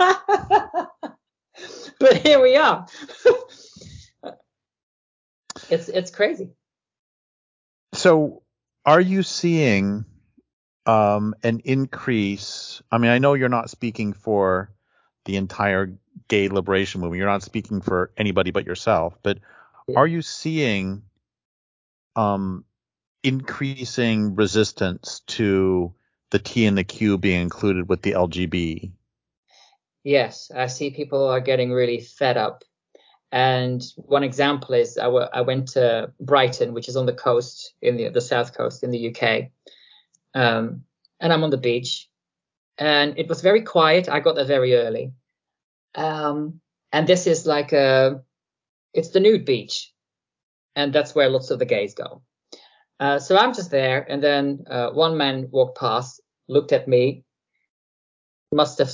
[2.01, 2.87] but here we are.
[5.71, 6.53] it's it's crazy.
[7.93, 8.43] So,
[8.87, 10.07] are you seeing
[10.87, 12.81] um, an increase?
[12.91, 14.73] I mean, I know you're not speaking for
[15.27, 15.93] the entire
[16.29, 17.19] gay liberation movement.
[17.19, 19.39] You're not speaking for anybody but yourself, but
[19.97, 21.03] are you seeing
[22.17, 22.65] um,
[23.23, 25.95] increasing resistance to
[26.31, 28.93] the T and the Q being included with the LGB?
[30.05, 32.65] Yes, I see people are getting really fed up.
[33.31, 37.75] And one example is I, w- I went to Brighton, which is on the coast
[37.83, 39.51] in the, the south coast in the UK.
[40.35, 40.85] Um,
[41.21, 42.09] and I'm on the beach.
[42.79, 44.09] And it was very quiet.
[44.09, 45.13] I got there very early.
[45.95, 46.61] Um,
[46.93, 48.23] and this is like a
[48.95, 49.93] it's the nude beach,
[50.75, 52.23] and that's where lots of the gays go.
[53.01, 57.25] Uh, so I'm just there, and then uh, one man walked past, looked at me,
[58.53, 58.91] must have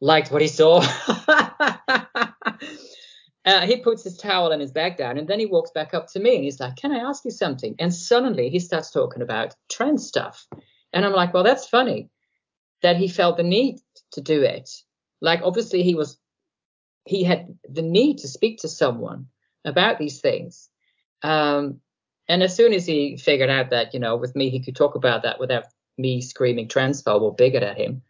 [0.00, 0.80] liked what he saw,
[3.44, 6.06] uh, he puts his towel and his bag down, and then he walks back up
[6.12, 9.22] to me and he's like, "Can I ask you something?" And suddenly he starts talking
[9.22, 10.46] about trans stuff,
[10.92, 12.08] and I'm like, "Well, that's funny
[12.82, 13.78] that he felt the need
[14.12, 14.68] to do it.
[15.20, 16.18] Like, obviously, he was
[17.04, 19.26] he had the need to speak to someone
[19.64, 20.68] about these things."
[21.22, 21.80] Um,
[22.28, 24.94] and as soon as he figured out that, you know, with me, he could talk
[24.94, 25.64] about that without
[25.98, 28.02] me screaming transphobe or bigot at him,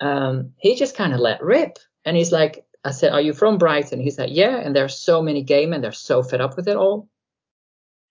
[0.00, 1.78] um, he just kind of let rip.
[2.04, 4.00] And he's like, I said, Are you from Brighton?
[4.00, 4.56] He said, Yeah.
[4.56, 7.08] And there are so many gay men, they're so fed up with it all.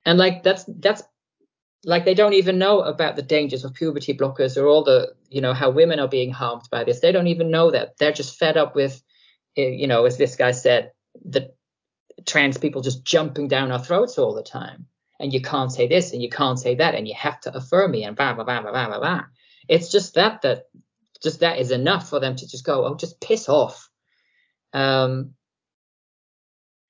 [0.05, 1.03] And like, that's, that's
[1.83, 5.41] like, they don't even know about the dangers of puberty blockers or all the, you
[5.41, 6.99] know, how women are being harmed by this.
[6.99, 7.97] They don't even know that.
[7.97, 9.03] They're just fed up with,
[9.55, 10.91] you know, as this guy said,
[11.25, 11.51] the
[12.25, 14.85] trans people just jumping down our throats all the time.
[15.19, 17.91] And you can't say this and you can't say that and you have to affirm
[17.91, 19.21] me and blah, blah, blah, blah, blah, blah.
[19.67, 20.63] It's just that, that,
[21.21, 23.91] just that is enough for them to just go, oh, just piss off
[24.73, 25.33] um,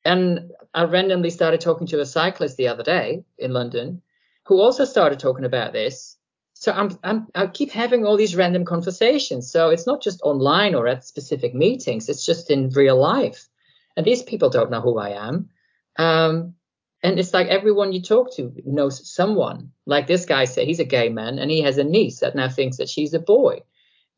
[0.04, 4.02] and I randomly started talking to a cyclist the other day in London
[4.46, 6.18] who also started talking about this.
[6.62, 9.52] So I'm, I'm, I keep having all these random conversations.
[9.52, 13.50] So it's not just online or at specific meetings, it's just in real life.
[13.98, 15.50] And these people don't know who I am.
[15.98, 16.54] Um,
[17.02, 19.72] and it's like everyone you talk to knows someone.
[19.88, 22.48] Like this guy said, he's a gay man and he has a niece that now
[22.48, 23.62] thinks that she's a boy.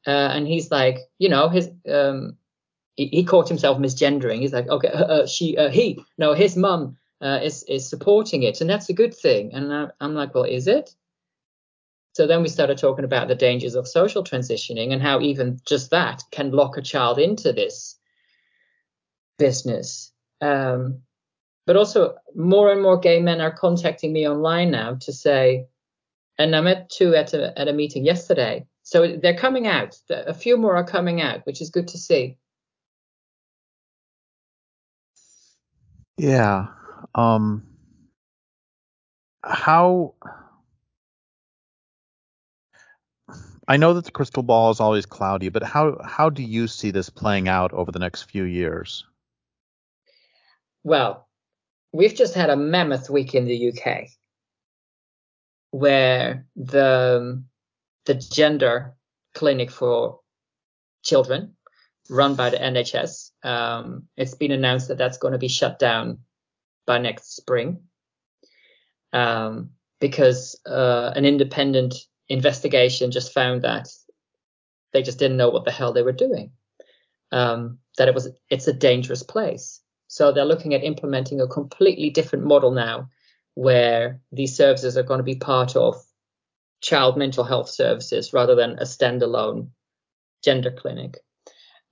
[0.05, 2.35] Uh, and he's like, you know, his um,
[2.95, 4.39] he, he caught himself misgendering.
[4.39, 8.43] He's like, okay, uh, uh, she, uh, he, no, his mum uh, is is supporting
[8.43, 9.53] it, and that's a good thing.
[9.53, 10.93] And I, I'm like, well, is it?
[12.13, 15.89] So then we started talking about the dangers of social transitioning and how even just
[15.91, 17.97] that can lock a child into this
[19.39, 20.11] business.
[20.39, 21.01] Um,
[21.65, 25.65] but also, more and more gay men are contacting me online now to say,
[26.37, 28.65] and I met two at a, at a meeting yesterday.
[28.83, 29.97] So they're coming out.
[30.09, 32.37] A few more are coming out, which is good to see.
[36.17, 36.67] Yeah.
[37.15, 37.63] Um
[39.43, 40.13] how
[43.67, 46.91] I know that the crystal ball is always cloudy, but how how do you see
[46.91, 49.05] this playing out over the next few years?
[50.83, 51.27] Well,
[51.93, 54.09] we've just had a mammoth week in the UK
[55.71, 57.41] where the
[58.05, 58.95] the gender
[59.33, 60.19] clinic for
[61.03, 61.55] children
[62.09, 63.31] run by the NHS.
[63.43, 66.19] Um, it's been announced that that's going to be shut down
[66.85, 67.79] by next spring
[69.13, 71.95] um, because uh, an independent
[72.33, 73.87] investigation just found that
[74.91, 76.51] they just didn't know what the hell they were doing.
[77.31, 79.81] Um, that it was it's a dangerous place.
[80.07, 83.09] So they're looking at implementing a completely different model now,
[83.55, 85.95] where these services are going to be part of
[86.81, 89.69] child mental health services rather than a standalone
[90.43, 91.19] gender clinic.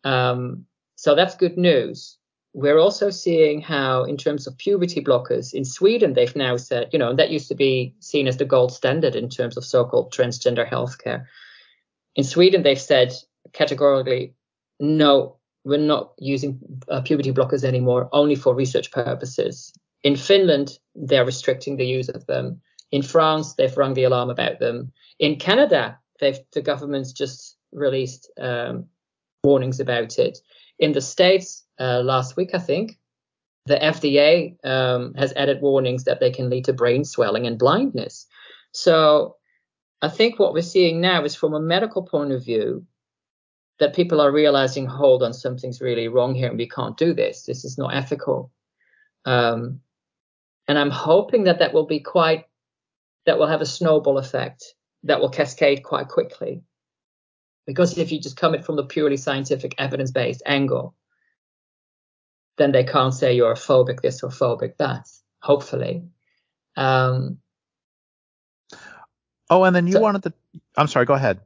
[0.03, 2.17] Um, so that's good news.
[2.53, 6.99] We're also seeing how, in terms of puberty blockers, in Sweden, they've now said, you
[6.99, 9.85] know, and that used to be seen as the gold standard in terms of so
[9.85, 11.25] called transgender healthcare.
[12.15, 13.13] In Sweden, they've said
[13.53, 14.33] categorically,
[14.79, 16.59] no, we're not using
[16.89, 19.71] uh, puberty blockers anymore, only for research purposes.
[20.03, 22.59] In Finland, they're restricting the use of them.
[22.91, 24.91] In France, they've rung the alarm about them.
[25.19, 28.85] In Canada, they've the government's just released um,
[29.43, 30.39] warnings about it.
[30.79, 32.97] In the States, uh, last week, I think,
[33.65, 38.27] the FDA um, has added warnings that they can lead to brain swelling and blindness.
[38.71, 39.35] So
[40.01, 42.85] I think what we're seeing now is from a medical point of view
[43.79, 47.43] that people are realizing, hold on, something's really wrong here and we can't do this.
[47.43, 48.51] This is not ethical.
[49.25, 49.81] Um,
[50.67, 52.45] and I'm hoping that that will be quite,
[53.25, 56.61] that will have a snowball effect that will cascade quite quickly.
[57.67, 60.95] Because if you just come it from the purely scientific evidence based angle,
[62.57, 65.07] then they can't say you're a phobic this or phobic that,
[65.41, 66.03] hopefully.
[66.75, 67.39] Um,
[69.49, 70.33] oh, and then you so, wanted to,
[70.77, 71.39] I'm sorry, go ahead.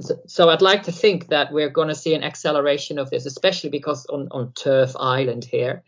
[0.00, 3.26] So, so, I'd like to think that we're going to see an acceleration of this,
[3.26, 5.82] especially because on, on TERF Island here,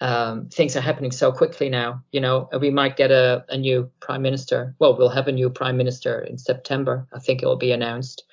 [0.00, 2.02] um, things are happening so quickly now.
[2.10, 4.74] You know, we might get a, a new prime minister.
[4.78, 7.06] Well, we'll have a new prime minister in September.
[7.12, 8.24] I think it will be announced.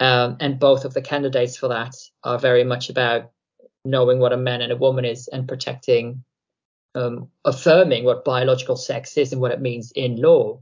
[0.00, 3.30] Um, and both of the candidates for that are very much about
[3.88, 6.24] knowing what a man and a woman is and protecting,
[6.94, 10.60] um, affirming what biological sex is and what it means in law.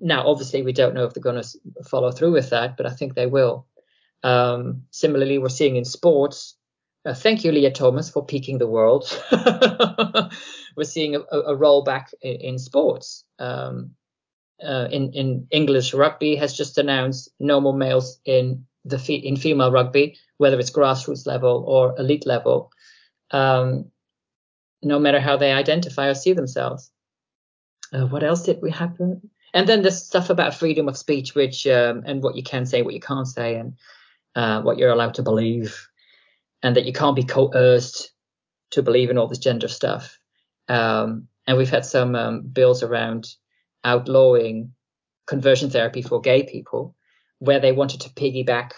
[0.00, 1.48] Now, obviously, we don't know if they're going to
[1.84, 3.66] follow through with that, but I think they will.
[4.22, 6.56] Um, similarly, we're seeing in sports.
[7.04, 9.04] Uh, thank you, Lia Thomas, for peaking the world.
[10.76, 13.24] we're seeing a, a rollback in, in sports.
[13.38, 13.92] Um,
[14.62, 19.36] uh, in, in English rugby has just announced no more males in the fe- in
[19.36, 22.70] female rugby, whether it's grassroots level or elite level.
[23.30, 23.90] Um,
[24.82, 26.90] no matter how they identify or see themselves.
[27.92, 29.30] Uh, what else did we happen?
[29.54, 32.82] And then the stuff about freedom of speech, which um, and what you can say,
[32.82, 33.74] what you can't say, and
[34.36, 35.88] uh, what you're allowed to believe,
[36.62, 38.12] and that you can't be coerced
[38.70, 40.18] to believe in all this gender stuff.
[40.68, 43.26] Um, and we've had some um, bills around
[43.84, 44.72] outlawing
[45.26, 46.94] conversion therapy for gay people,
[47.38, 48.72] where they wanted to piggyback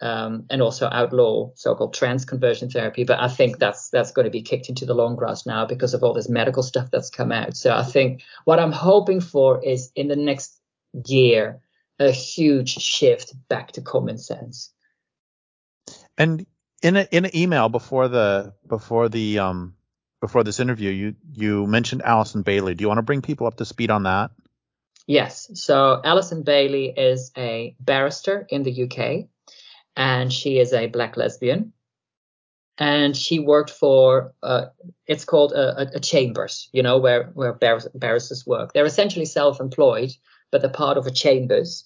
[0.00, 3.04] um, and also outlaw so-called trans conversion therapy.
[3.04, 5.94] But I think that's that's going to be kicked into the long grass now because
[5.94, 7.56] of all this medical stuff that's come out.
[7.56, 10.58] So I think what I'm hoping for is in the next
[11.06, 11.60] year
[11.98, 14.72] a huge shift back to common sense.
[16.16, 16.46] And
[16.82, 19.74] in a, in an email before the before the um
[20.20, 22.74] before this interview, you you mentioned Allison Bailey.
[22.74, 24.30] Do you want to bring people up to speed on that?
[25.08, 25.50] Yes.
[25.54, 29.26] So Allison Bailey is a barrister in the UK
[29.96, 31.72] and she is a black lesbian.
[32.76, 34.66] And she worked for uh,
[35.06, 38.72] it's called a, a, chambers, you know, where where barristers work.
[38.72, 40.12] They're essentially self-employed,
[40.52, 41.84] but they're part of a chambers.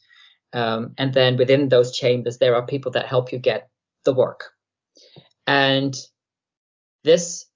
[0.52, 3.70] Um, and then within those chambers, there are people that help you get
[4.04, 4.50] the work.
[5.46, 5.96] And
[7.04, 7.46] this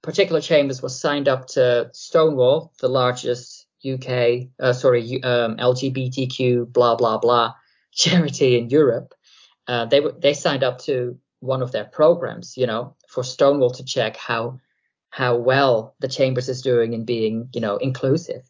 [0.00, 3.51] particular chambers was signed up to Stonewall, the largest
[3.84, 7.54] UK, uh, sorry, um, LGBTQ blah blah blah
[7.92, 9.14] charity in Europe
[9.66, 13.84] uh, they they signed up to one of their programs, you know, for Stonewall to
[13.84, 14.60] check how
[15.10, 18.42] how well the Chambers is doing in being, you know, inclusive.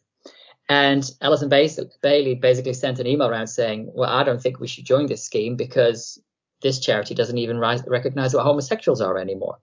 [0.69, 4.85] And Allison Bailey basically sent an email around saying, well, I don't think we should
[4.85, 6.21] join this scheme because
[6.61, 9.57] this charity doesn't even recognize what homosexuals are anymore.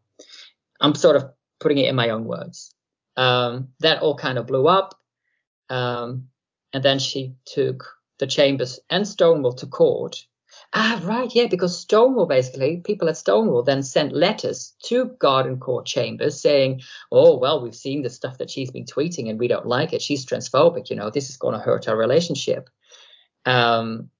[0.78, 2.74] I'm sort of putting it in my own words.
[3.16, 4.99] Um, that all kind of blew up.
[5.70, 6.28] Um,
[6.72, 7.84] and then she took
[8.18, 10.26] the Chambers and Stonewall to court
[10.72, 15.84] Ah, right, yeah, because Stonewall basically, people at Stonewall then sent letters to Garden Court
[15.84, 19.66] Chambers saying, oh, well, we've seen the stuff that she's been tweeting and we don't
[19.66, 20.02] like it.
[20.02, 22.70] She's transphobic, you know, this is going to hurt our relationship.
[23.44, 24.10] Um,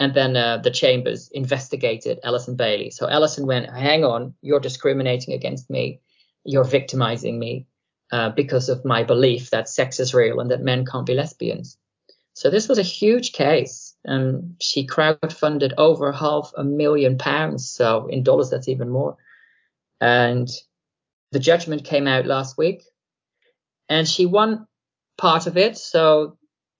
[0.00, 2.90] and then uh, the Chambers investigated Allison Bailey.
[2.90, 6.00] So Allison went, hang on, you're discriminating against me,
[6.44, 7.66] you're victimizing me
[8.12, 11.76] uh, because of my belief that sex is real and that men can't be lesbians.
[12.34, 17.68] So this was a huge case and she crowdfunded over half a million pounds.
[17.68, 19.16] So in dollars, that's even more.
[20.00, 20.48] And
[21.32, 22.82] the judgment came out last week,
[23.88, 24.66] and she won
[25.16, 25.78] part of it.
[25.78, 26.36] So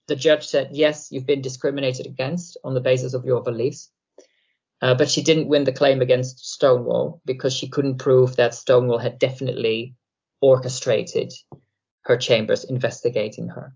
[0.08, 3.90] the judge said, yes, you've been discriminated against on the basis of your beliefs.
[4.82, 8.98] Uh, but she didn't win the claim against Stonewall because she couldn't prove that Stonewall
[8.98, 9.94] had definitely
[10.42, 11.32] orchestrated
[12.02, 13.74] her chambers investigating her.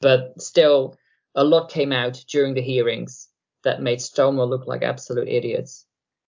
[0.00, 0.96] But still,
[1.34, 3.28] a lot came out during the hearings
[3.62, 5.86] that made Stonewall look like absolute idiots.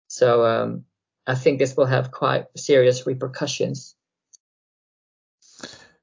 [0.08, 0.84] So um,
[1.26, 3.94] I think this will have quite serious repercussions.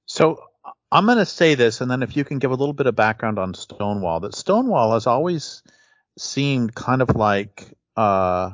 [0.05, 0.41] So
[0.91, 2.95] I'm going to say this, and then if you can give a little bit of
[2.95, 5.61] background on Stonewall, that Stonewall has always
[6.17, 8.51] seemed kind of like uh,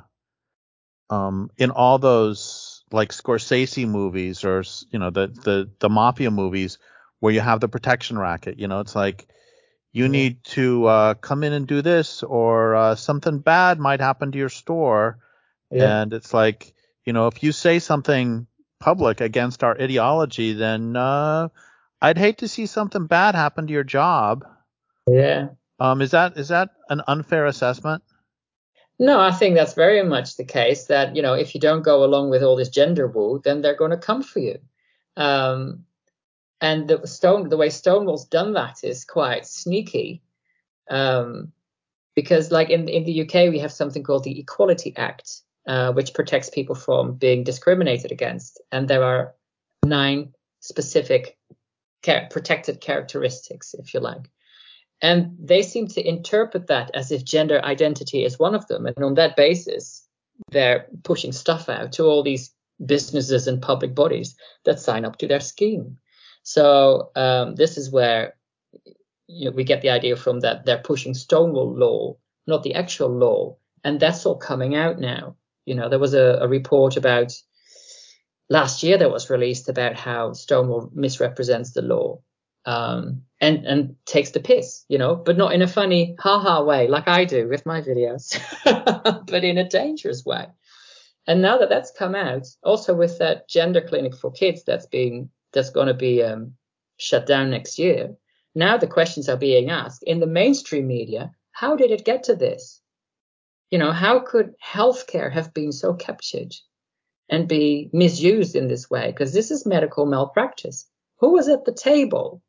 [1.10, 6.78] um, in all those like Scorsese movies or you know the the the mafia movies
[7.20, 8.60] where you have the protection racket.
[8.60, 9.28] You know, it's like
[9.92, 14.32] you need to uh, come in and do this, or uh, something bad might happen
[14.32, 15.20] to your store.
[15.72, 16.02] Yeah.
[16.02, 16.74] And it's like,
[17.06, 18.46] you know, if you say something
[18.80, 21.48] public against our ideology, then uh,
[22.02, 24.46] I'd hate to see something bad happen to your job.
[25.08, 25.50] Yeah.
[25.80, 28.04] Um, is that is that an unfair assessment?
[28.98, 30.86] No, I think that's very much the case.
[30.86, 33.76] That you know, if you don't go along with all this gender woo, then they're
[33.76, 34.60] going to come for you.
[35.18, 35.86] Um,
[36.62, 40.22] and the stone the way Stonewall's done that is quite sneaky,
[40.90, 41.52] um,
[42.16, 46.14] because like in in the UK we have something called the Equality Act, uh, which
[46.14, 49.36] protects people from being discriminated against, and there are
[49.86, 51.38] nine specific
[52.04, 54.30] char- protected characteristics, if you like.
[55.02, 58.86] And they seem to interpret that as if gender identity is one of them.
[58.86, 60.08] And on that basis,
[60.52, 65.28] they're pushing stuff out to all these businesses and public bodies that sign up to
[65.28, 65.98] their scheme.
[66.44, 68.36] So um, this is where
[69.28, 72.18] you know, we get the idea from that they're pushing Stonewall law,
[72.48, 75.36] not the actual law, and that's all coming out now.
[75.66, 77.34] You know, there was a, a report about
[78.50, 82.22] last year that was released about how Stonewall misrepresents the law
[82.66, 86.88] um, and and takes the piss, you know, but not in a funny haha way
[86.88, 88.40] like I do with my videos,
[89.28, 90.48] but in a dangerous way.
[91.28, 95.30] And now that that's come out, also with that gender clinic for kids that's being
[95.54, 96.54] that's going to be um,
[96.98, 98.16] shut down next year.
[98.54, 101.32] Now the questions are being asked in the mainstream media.
[101.52, 102.82] How did it get to this?
[103.72, 106.54] You know, how could healthcare have been so captured?
[107.30, 110.88] and be misused in this way because this is medical malpractice.
[111.20, 112.42] Who was at the table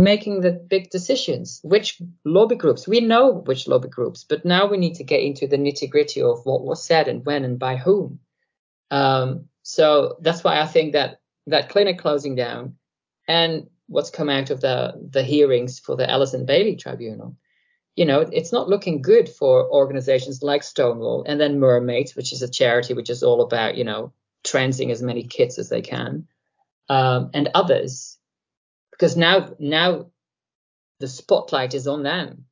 [0.00, 1.60] making the big decisions?
[1.62, 2.88] Which lobby groups?
[2.88, 6.22] We know which lobby groups, but now we need to get into the nitty gritty
[6.22, 8.20] of what was said and when and by whom.
[8.90, 12.76] Um, so that's why I think that that clinic closing down
[13.28, 17.36] and what's come out of the the hearings for the Allison Bailey Tribunal,
[17.96, 22.42] you know, it's not looking good for organizations like Stonewall and then Mermaids, which is
[22.42, 26.26] a charity which is all about you know transing as many kids as they can,
[26.88, 28.18] um, and others,
[29.00, 30.10] because now now
[30.98, 32.44] the spotlight is on them.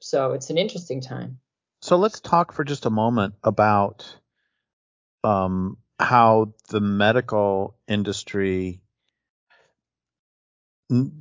[0.00, 1.38] So it's an interesting time.
[1.80, 4.18] So let's talk for just a moment about
[5.22, 8.82] um, how the medical industry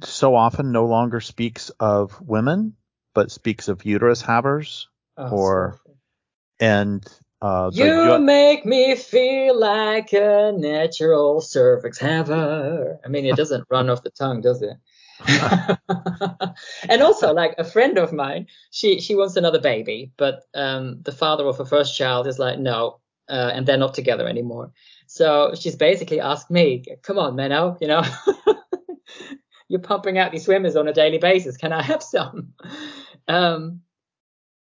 [0.04, 2.76] so often no longer speaks of women,
[3.16, 5.94] but speaks of uterus havers oh, or so
[6.60, 7.06] and
[7.44, 12.98] uh, you make me feel like a natural cervix haver.
[13.04, 14.78] I mean, it doesn't run off the tongue, does it?
[16.90, 21.12] and also, like a friend of mine, she she wants another baby, but um, the
[21.12, 24.72] father of her first child is like, no, uh, and they're not together anymore.
[25.08, 28.04] So she's basically asked me, come on, Menno, you know,
[29.68, 31.58] you're pumping out these swimmers on a daily basis.
[31.58, 32.54] Can I have some?
[33.26, 33.84] Um,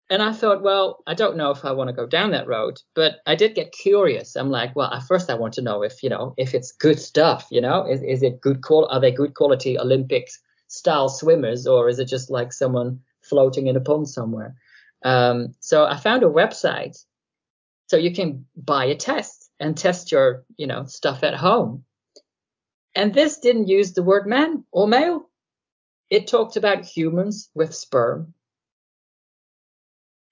[0.09, 2.79] and I thought, well, I don't know if I want to go down that road,
[2.95, 4.35] but I did get curious.
[4.35, 6.99] I'm like, well, at first I want to know if, you know, if it's good
[6.99, 8.59] stuff, you know, is, is it good?
[8.69, 13.75] Are they good quality Olympics style swimmers or is it just like someone floating in
[13.75, 14.55] a pond somewhere?
[15.05, 16.97] Um, so I found a website
[17.87, 21.83] so you can buy a test and test your, you know, stuff at home.
[22.95, 25.29] And this didn't use the word man or male.
[26.09, 28.33] It talked about humans with sperm.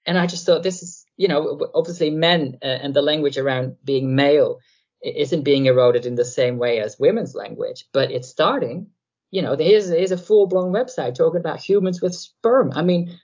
[0.08, 3.76] And I just thought this is, you know, obviously men uh, and the language around
[3.84, 4.58] being male
[5.02, 8.86] isn't being eroded in the same way as women's language, but it's starting.
[9.30, 12.72] You know, here's, here's a full blown website talking about humans with sperm.
[12.74, 13.20] I mean,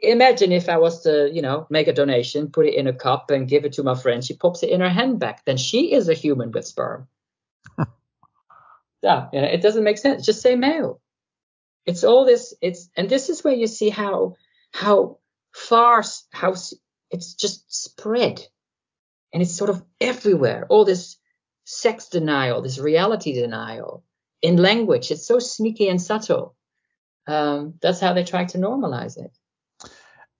[0.00, 3.30] imagine if I was to, you know, make a donation, put it in a cup
[3.30, 4.22] and give it to my friend.
[4.22, 5.36] She pops it in her handbag.
[5.46, 7.08] Then she is a human with sperm.
[9.02, 10.26] yeah, you know, it doesn't make sense.
[10.26, 11.00] Just say male.
[11.86, 12.52] It's all this.
[12.60, 14.34] It's and this is where you see how
[14.74, 15.20] how
[15.56, 16.54] far how
[17.10, 18.46] it's just spread,
[19.32, 20.66] and it's sort of everywhere.
[20.68, 21.16] All this
[21.64, 24.04] sex denial, this reality denial
[24.42, 25.10] in language.
[25.10, 26.54] It's so sneaky and subtle.
[27.26, 29.32] Um, that's how they try to normalize it.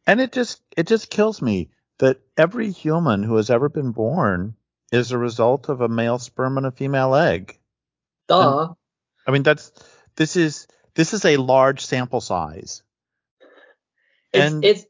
[0.07, 4.55] And it just it just kills me that every human who has ever been born
[4.93, 7.59] is a result of a male sperm and a female egg.
[8.29, 8.61] Duh.
[8.61, 8.77] And,
[9.27, 9.73] I mean that's
[10.15, 12.83] this is this is a large sample size.
[14.33, 14.87] It's, and it's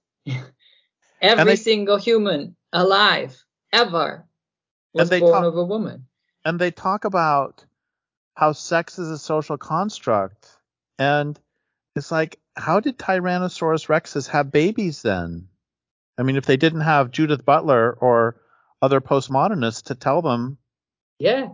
[1.20, 4.26] every they, single human alive ever
[4.92, 6.06] was born talk, of a woman.
[6.44, 7.64] And they talk about
[8.34, 10.48] how sex is a social construct
[10.98, 11.38] and
[11.94, 15.48] it's like how did Tyrannosaurus rexes have babies then?
[16.18, 18.36] I mean, if they didn't have Judith Butler or
[18.80, 20.58] other postmodernists to tell them.
[21.18, 21.48] Yeah.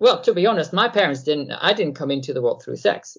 [0.00, 1.52] Well, to be honest, my parents didn't.
[1.52, 3.16] I didn't come into the world through sex.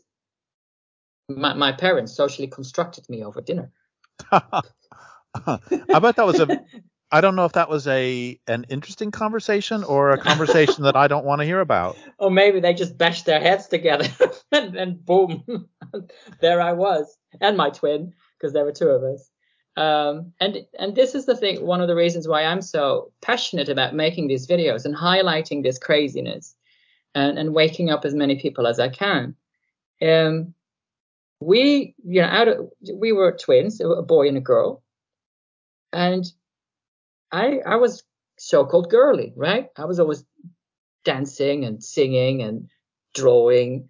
[1.29, 3.71] My, my parents socially constructed me over dinner.
[4.31, 6.63] I bet that was a
[7.11, 11.07] I don't know if that was a an interesting conversation or a conversation that I
[11.07, 11.97] don't want to hear about.
[12.17, 14.07] Or maybe they just bashed their heads together
[14.51, 15.43] and, and boom,
[16.41, 19.29] there I was, and my twin, because there were two of us.
[19.77, 23.69] Um, and and this is the thing, one of the reasons why I'm so passionate
[23.69, 26.55] about making these videos and highlighting this craziness,
[27.13, 29.35] and and waking up as many people as I can.
[30.01, 30.54] Um,
[31.39, 34.83] we, you know, out of, we were twins, a boy and a girl,
[35.91, 36.25] and
[37.31, 38.03] I I was
[38.37, 39.69] so-called girly, right?
[39.77, 40.23] I was always
[41.03, 42.69] dancing and singing and
[43.13, 43.89] drawing,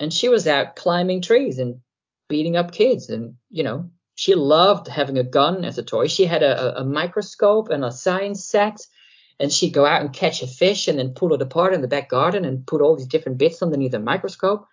[0.00, 1.80] and she was out climbing trees and
[2.28, 6.08] beating up kids, and you know she loved having a gun as a toy.
[6.08, 8.80] She had a, a, microscope and a science set,
[9.38, 11.88] and she'd go out and catch a fish and then pull it apart in the
[11.88, 14.66] back garden and put all these different bits underneath the microscope.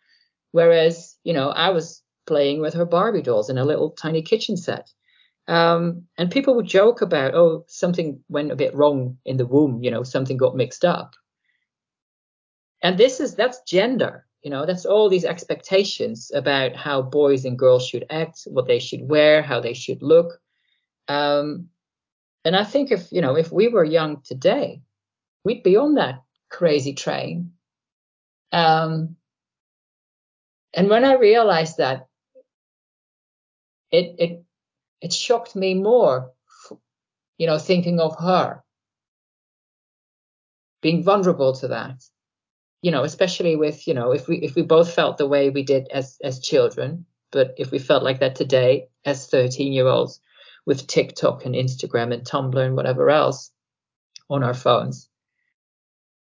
[0.54, 4.58] Whereas, you know, I was playing with her Barbie dolls in a little tiny kitchen
[4.58, 4.92] set.
[5.48, 9.84] Um, and people would joke about, oh, something went a bit wrong in the womb,
[9.84, 11.14] you know, something got mixed up.
[12.82, 17.58] And this is that's gender, you know, that's all these expectations about how boys and
[17.58, 20.40] girls should act, what they should wear, how they should look.
[21.08, 21.70] Um,
[22.46, 24.82] and I think if you know, if we were young today,
[25.44, 27.54] we'd be on that crazy train.
[28.52, 29.16] Um,
[30.74, 32.08] and when I realized that,
[33.94, 34.46] it it
[35.02, 36.34] it shocked me more,
[37.38, 38.64] you know, thinking of her.
[40.82, 42.04] being vulnerable to that.
[42.84, 45.64] You know, especially with, you know, if we if we both felt the way we
[45.64, 50.22] did as as children, but if we felt like that today as 13 year olds
[50.66, 53.52] with TikTok and Instagram and Tumblr and whatever else
[54.30, 55.10] on our phones.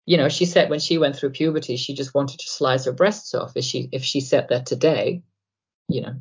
[0.07, 2.93] You know, she said when she went through puberty, she just wanted to slice her
[2.93, 3.53] breasts off.
[3.57, 5.23] If she if she said that today,
[5.89, 6.15] you know,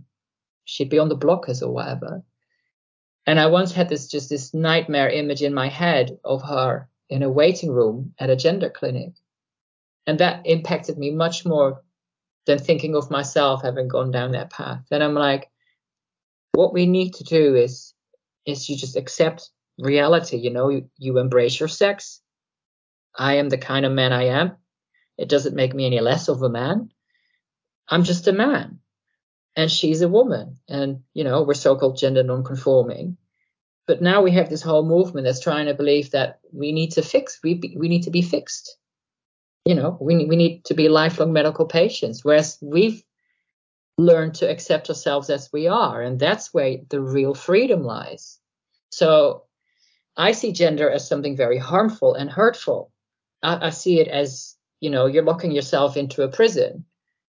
[0.64, 2.22] she'd be on the blockers or whatever.
[3.26, 7.22] And I once had this just this nightmare image in my head of her in
[7.22, 9.14] a waiting room at a gender clinic.
[10.06, 11.82] And that impacted me much more
[12.46, 14.84] than thinking of myself having gone down that path.
[14.90, 15.50] And I'm like,
[16.52, 17.94] what we need to do is
[18.44, 19.48] is you just accept
[19.78, 22.20] reality, you know, you, you embrace your sex.
[23.16, 24.52] I am the kind of man I am.
[25.16, 26.90] It doesn't make me any less of a man.
[27.88, 28.80] I'm just a man
[29.56, 33.16] and she's a woman and you know we're so-called gender non-conforming.
[33.86, 37.02] But now we have this whole movement that's trying to believe that we need to
[37.02, 38.76] fix we we need to be fixed.
[39.64, 43.02] You know we we need to be lifelong medical patients whereas we've
[43.96, 48.38] learned to accept ourselves as we are and that's where the real freedom lies.
[48.90, 49.44] So
[50.16, 52.92] i see gender as something very harmful and hurtful.
[53.42, 56.84] I, I see it as you know you're locking yourself into a prison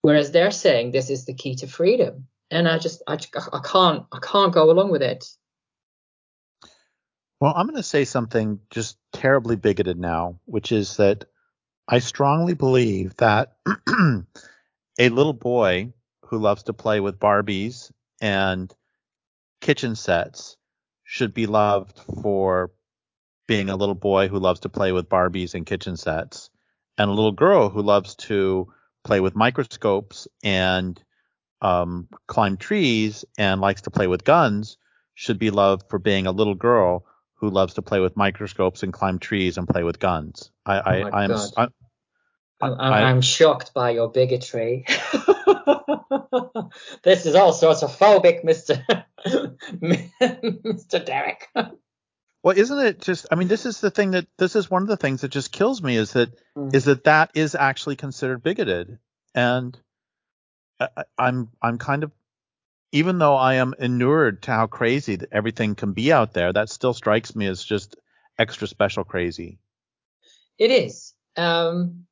[0.03, 2.26] whereas they're saying this is the key to freedom.
[2.51, 5.24] And i just i, I can't i can't go along with it.
[7.40, 11.26] Well i'm going to say something just terribly bigoted now which is that
[11.86, 13.57] i strongly believe that
[14.99, 15.92] a little boy
[16.26, 17.90] who loves to play with barbies
[18.20, 18.74] and
[19.61, 20.57] kitchen sets
[21.05, 22.70] should be loved for
[23.46, 26.51] being a little boy who loves to play with barbies and kitchen sets
[26.99, 28.72] and a little girl who loves to
[29.09, 31.02] play with microscopes and
[31.62, 34.76] um, climb trees and likes to play with guns
[35.14, 37.06] should be loved for being a little girl
[37.36, 40.50] who loves to play with microscopes and climb trees and play with guns.
[40.66, 41.72] I, I, oh I'm, I'm,
[42.61, 44.84] I'm, I'm, shocked by your bigotry.
[47.02, 48.84] this is all sorts of phobic, Mister
[49.80, 51.48] Mister Derrick.
[52.43, 53.26] Well, isn't it just?
[53.30, 55.53] I mean, this is the thing that this is one of the things that just
[55.53, 56.74] kills me is that mm.
[56.74, 58.99] is that that is actually considered bigoted,
[59.34, 59.76] and
[60.78, 62.12] I, I'm I'm kind of
[62.93, 66.70] even though I am inured to how crazy that everything can be out there, that
[66.70, 67.97] still strikes me as just
[68.39, 69.59] extra special crazy.
[70.59, 71.14] It is.
[71.36, 72.07] Um,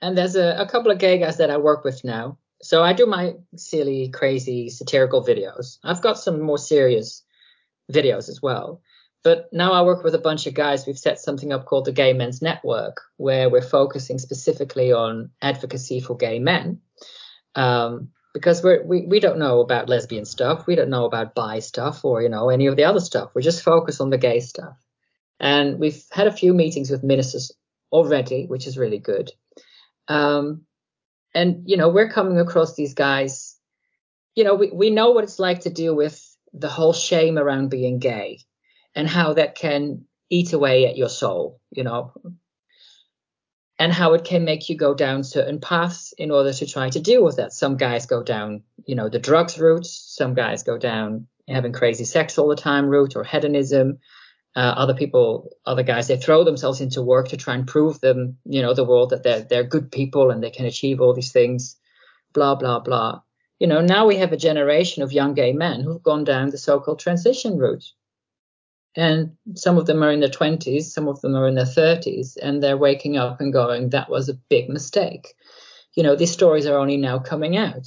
[0.00, 2.38] and there's a, a couple of gay guys that I work with now.
[2.62, 5.78] So I do my silly, crazy, satirical videos.
[5.82, 7.24] I've got some more serious
[7.90, 8.82] videos as well.
[9.22, 10.86] But now I work with a bunch of guys.
[10.86, 16.00] We've set something up called the Gay Men's Network, where we're focusing specifically on advocacy
[16.00, 16.80] for gay men.
[17.54, 21.58] Um, because we're, we we don't know about lesbian stuff, we don't know about bi
[21.58, 23.30] stuff, or you know any of the other stuff.
[23.34, 24.76] We're just focused on the gay stuff.
[25.38, 27.50] And we've had a few meetings with ministers
[27.92, 29.32] already, which is really good.
[30.06, 30.62] Um,
[31.34, 33.58] and you know we're coming across these guys.
[34.34, 37.68] You know we we know what it's like to deal with the whole shame around
[37.68, 38.38] being gay
[38.94, 42.12] and how that can eat away at your soul, you know,
[43.78, 47.00] and how it can make you go down certain paths in order to try to
[47.00, 47.52] deal with that.
[47.52, 49.86] Some guys go down, you know, the drugs route.
[49.86, 53.98] Some guys go down having crazy sex all the time route or hedonism.
[54.54, 58.36] Uh, other people, other guys, they throw themselves into work to try and prove them,
[58.44, 61.32] you know, the world that they're they're good people and they can achieve all these
[61.32, 61.76] things.
[62.32, 63.22] Blah blah blah.
[63.60, 66.58] You know, now we have a generation of young gay men who've gone down the
[66.58, 67.84] so-called transition route
[68.96, 72.36] and some of them are in their 20s, some of them are in their 30s,
[72.42, 75.34] and they're waking up and going, that was a big mistake.
[75.94, 77.86] You know, these stories are only now coming out.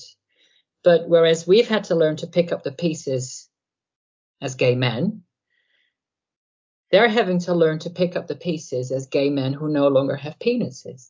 [0.83, 3.49] But whereas we've had to learn to pick up the pieces
[4.41, 5.23] as gay men,
[6.91, 10.15] they're having to learn to pick up the pieces as gay men who no longer
[10.15, 11.09] have penises.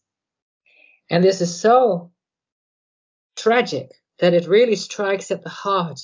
[1.09, 2.11] And this is so
[3.35, 5.99] tragic that it really strikes at the heart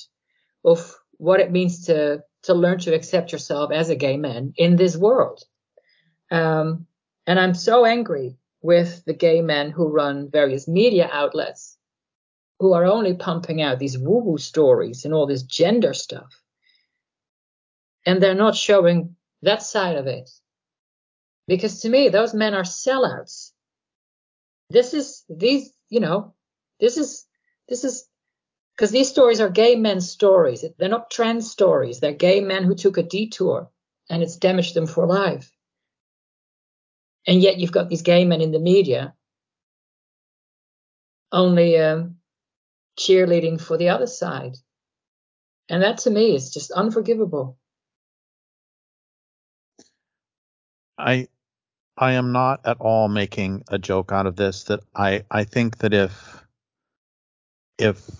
[0.64, 4.76] of what it means to to learn to accept yourself as a gay man in
[4.76, 5.42] this world.
[6.30, 6.86] Um,
[7.26, 11.76] and I'm so angry with the gay men who run various media outlets
[12.60, 16.30] who are only pumping out these woo woo stories and all this gender stuff.
[18.04, 20.30] And they're not showing that side of it.
[21.46, 23.52] Because to me, those men are sellouts.
[24.68, 26.34] This is, these, you know,
[26.78, 27.26] this is,
[27.68, 28.06] this is
[28.76, 30.64] because these stories are gay men's stories.
[30.78, 32.00] They're not trans stories.
[32.00, 33.70] They're gay men who took a detour
[34.08, 35.52] and it's damaged them for life.
[37.26, 39.14] And yet you've got these gay men in the media
[41.32, 42.16] only um,
[42.98, 44.56] cheerleading for the other side.
[45.68, 47.56] And that to me is just unforgivable.
[50.98, 51.28] I
[51.96, 54.64] I am not at all making a joke out of this.
[54.64, 56.44] That I I think that if
[57.78, 58.10] if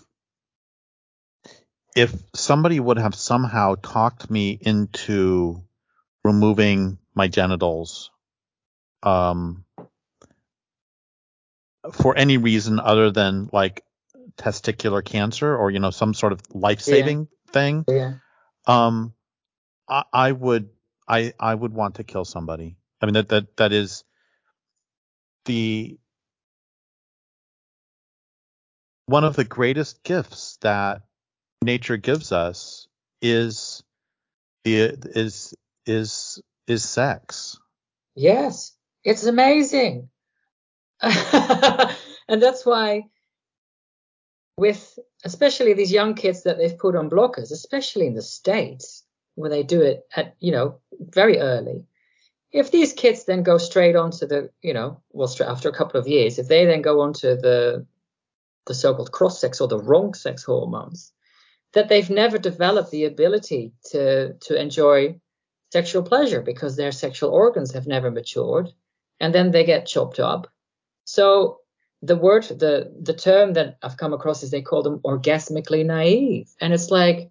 [1.97, 5.63] if somebody would have somehow talked me into
[6.25, 8.11] removing my genitals
[9.03, 9.65] um
[11.93, 13.83] for any reason other than like
[14.37, 17.53] testicular cancer or you know some sort of life-saving yeah.
[17.53, 18.13] thing yeah
[18.67, 19.15] um
[19.89, 20.69] I, I would
[21.09, 24.05] i i would want to kill somebody i mean that that that is
[25.47, 25.99] the
[29.07, 31.03] one of the greatest gifts that
[31.63, 32.89] nature gives us
[33.23, 33.83] is
[34.65, 35.55] is
[35.87, 37.59] is is sex.
[38.15, 38.73] Yes,
[39.05, 40.09] it's amazing.
[41.03, 43.05] and that's why
[44.57, 49.05] with especially these young kids that they've put on blockers, especially in the states
[49.35, 51.85] where they do it at you know very early.
[52.53, 56.01] If these kids then go straight onto the you know well straight after a couple
[56.01, 57.87] of years, if they then go onto the
[58.67, 61.13] the so-called cross sex or the wrong sex hormones,
[61.73, 65.21] that they've never developed the ability to to enjoy
[65.73, 68.69] sexual pleasure because their sexual organs have never matured
[69.21, 70.49] and then they get chopped up.
[71.05, 71.61] So
[72.03, 76.49] the word the the term that i've come across is they call them orgasmically naive.
[76.61, 77.31] And it's like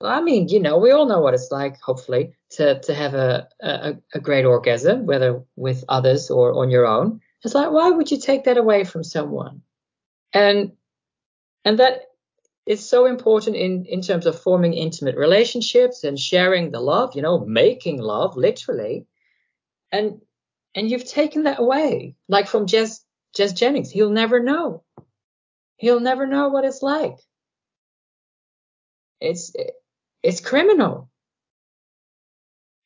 [0.00, 3.48] i mean you know we all know what it's like hopefully to to have a
[3.60, 7.20] a, a great orgasm whether with others or on your own.
[7.42, 9.62] It's like why would you take that away from someone?
[10.32, 10.72] And
[11.64, 12.07] and that
[12.68, 17.22] it's so important in in terms of forming intimate relationships and sharing the love you
[17.22, 19.06] know making love literally.
[19.90, 20.20] And
[20.74, 23.00] and you've taken that away like from Jazz
[23.34, 23.90] Jazz Jennings.
[23.90, 24.84] He'll never know.
[25.78, 27.16] He'll never know what it's like.
[29.18, 29.54] It's
[30.22, 31.08] it's criminal.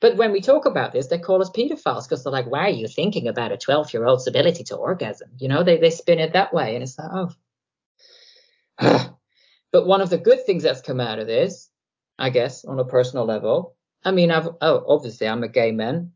[0.01, 2.79] But when we talk about this, they call us pedophiles because they're like, why are
[2.81, 5.31] you thinking about a 12 year old's ability to orgasm?
[5.39, 6.75] You know, they, they spin it that way.
[6.75, 7.31] And it's like,
[8.81, 9.17] oh,
[9.73, 11.71] But one of the good things that's come out of this,
[12.19, 16.13] I guess, on a personal level, I mean, I've oh, obviously I'm a gay man,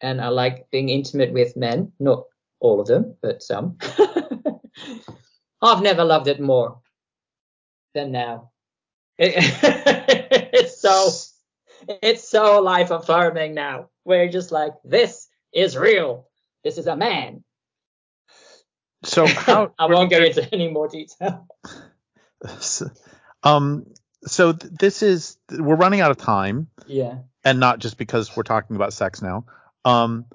[0.00, 1.92] and I like being intimate with men.
[1.98, 2.24] Not
[2.60, 3.78] all of them, but some.
[5.62, 6.80] I've never loved it more
[7.94, 8.50] than now.
[9.18, 9.34] It,
[10.52, 11.10] it's so
[12.02, 13.88] it's so life affirming now.
[14.04, 16.28] We're just like, this is real.
[16.64, 17.44] This is a man.
[19.04, 21.46] So how I won't go into any more detail.
[23.42, 23.86] Um,
[24.24, 26.68] so th- this is we're running out of time.
[26.86, 27.18] Yeah.
[27.44, 29.46] And not just because we're talking about sex now.
[29.84, 30.26] Um,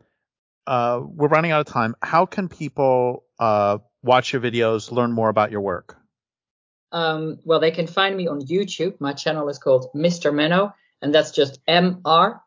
[0.66, 1.95] uh, we're running out of time.
[2.01, 5.97] How can people uh, watch your videos, learn more about your work?
[6.91, 8.99] Um, well, they can find me on YouTube.
[8.99, 10.34] My channel is called Mr.
[10.34, 12.41] Menno, and that's just M R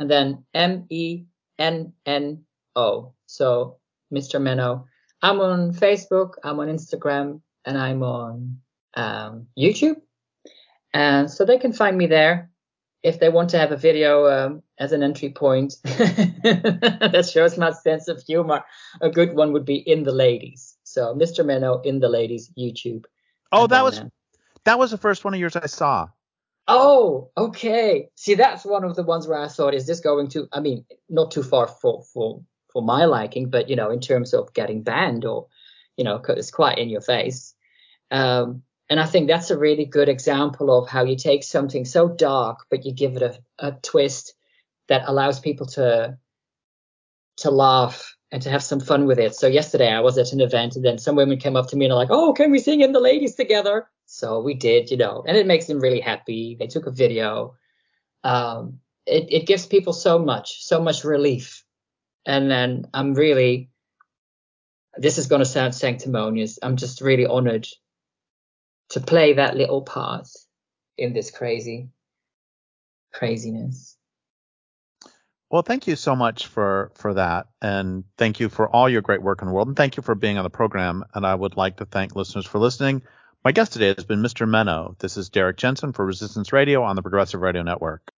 [0.00, 1.24] and then M E
[1.58, 2.44] N N
[2.74, 3.12] O.
[3.26, 3.76] So
[4.12, 4.40] Mr.
[4.40, 4.84] Menno.
[5.22, 8.60] I'm on Facebook, I'm on Instagram, and I'm on
[8.94, 9.96] um, YouTube.
[10.92, 12.50] And so they can find me there
[13.02, 17.70] if they want to have a video um, as an entry point that shows my
[17.72, 18.62] sense of humor.
[19.00, 20.76] A good one would be in the ladies.
[20.84, 21.44] So Mr.
[21.44, 23.04] Menno in the ladies YouTube.
[23.52, 24.02] Oh, that was
[24.64, 26.08] that was the first one of yours I saw.
[26.68, 28.08] Oh, okay.
[28.14, 30.48] See, that's one of the ones where I thought, is this going to?
[30.52, 34.34] I mean, not too far for for for my liking, but you know, in terms
[34.34, 35.46] of getting banned or,
[35.96, 37.54] you know, it's quite in your face.
[38.10, 42.08] Um, and I think that's a really good example of how you take something so
[42.08, 44.34] dark, but you give it a, a twist
[44.88, 46.18] that allows people to
[47.36, 49.34] to laugh and to have some fun with it.
[49.34, 51.84] So yesterday I was at an event and then some women came up to me
[51.84, 54.96] and are like, "Oh, can we sing in the ladies together?" So we did, you
[54.96, 56.56] know, and it makes them really happy.
[56.58, 57.54] They took a video.
[58.24, 61.64] Um, it, it gives people so much, so much relief.
[62.26, 63.70] And then I'm really,
[64.96, 66.58] this is going to sound sanctimonious.
[66.60, 67.68] I'm just really honored
[68.90, 70.28] to play that little part
[70.98, 71.88] in this crazy
[73.12, 73.96] craziness.
[75.50, 79.22] Well, thank you so much for for that, and thank you for all your great
[79.22, 81.04] work in the world, and thank you for being on the program.
[81.12, 83.02] And I would like to thank listeners for listening.
[83.44, 84.48] My guest today has been Mr.
[84.48, 84.96] Menno.
[84.98, 88.12] This is Derrick Jensen for Resistance Radio on the Progressive Radio Network.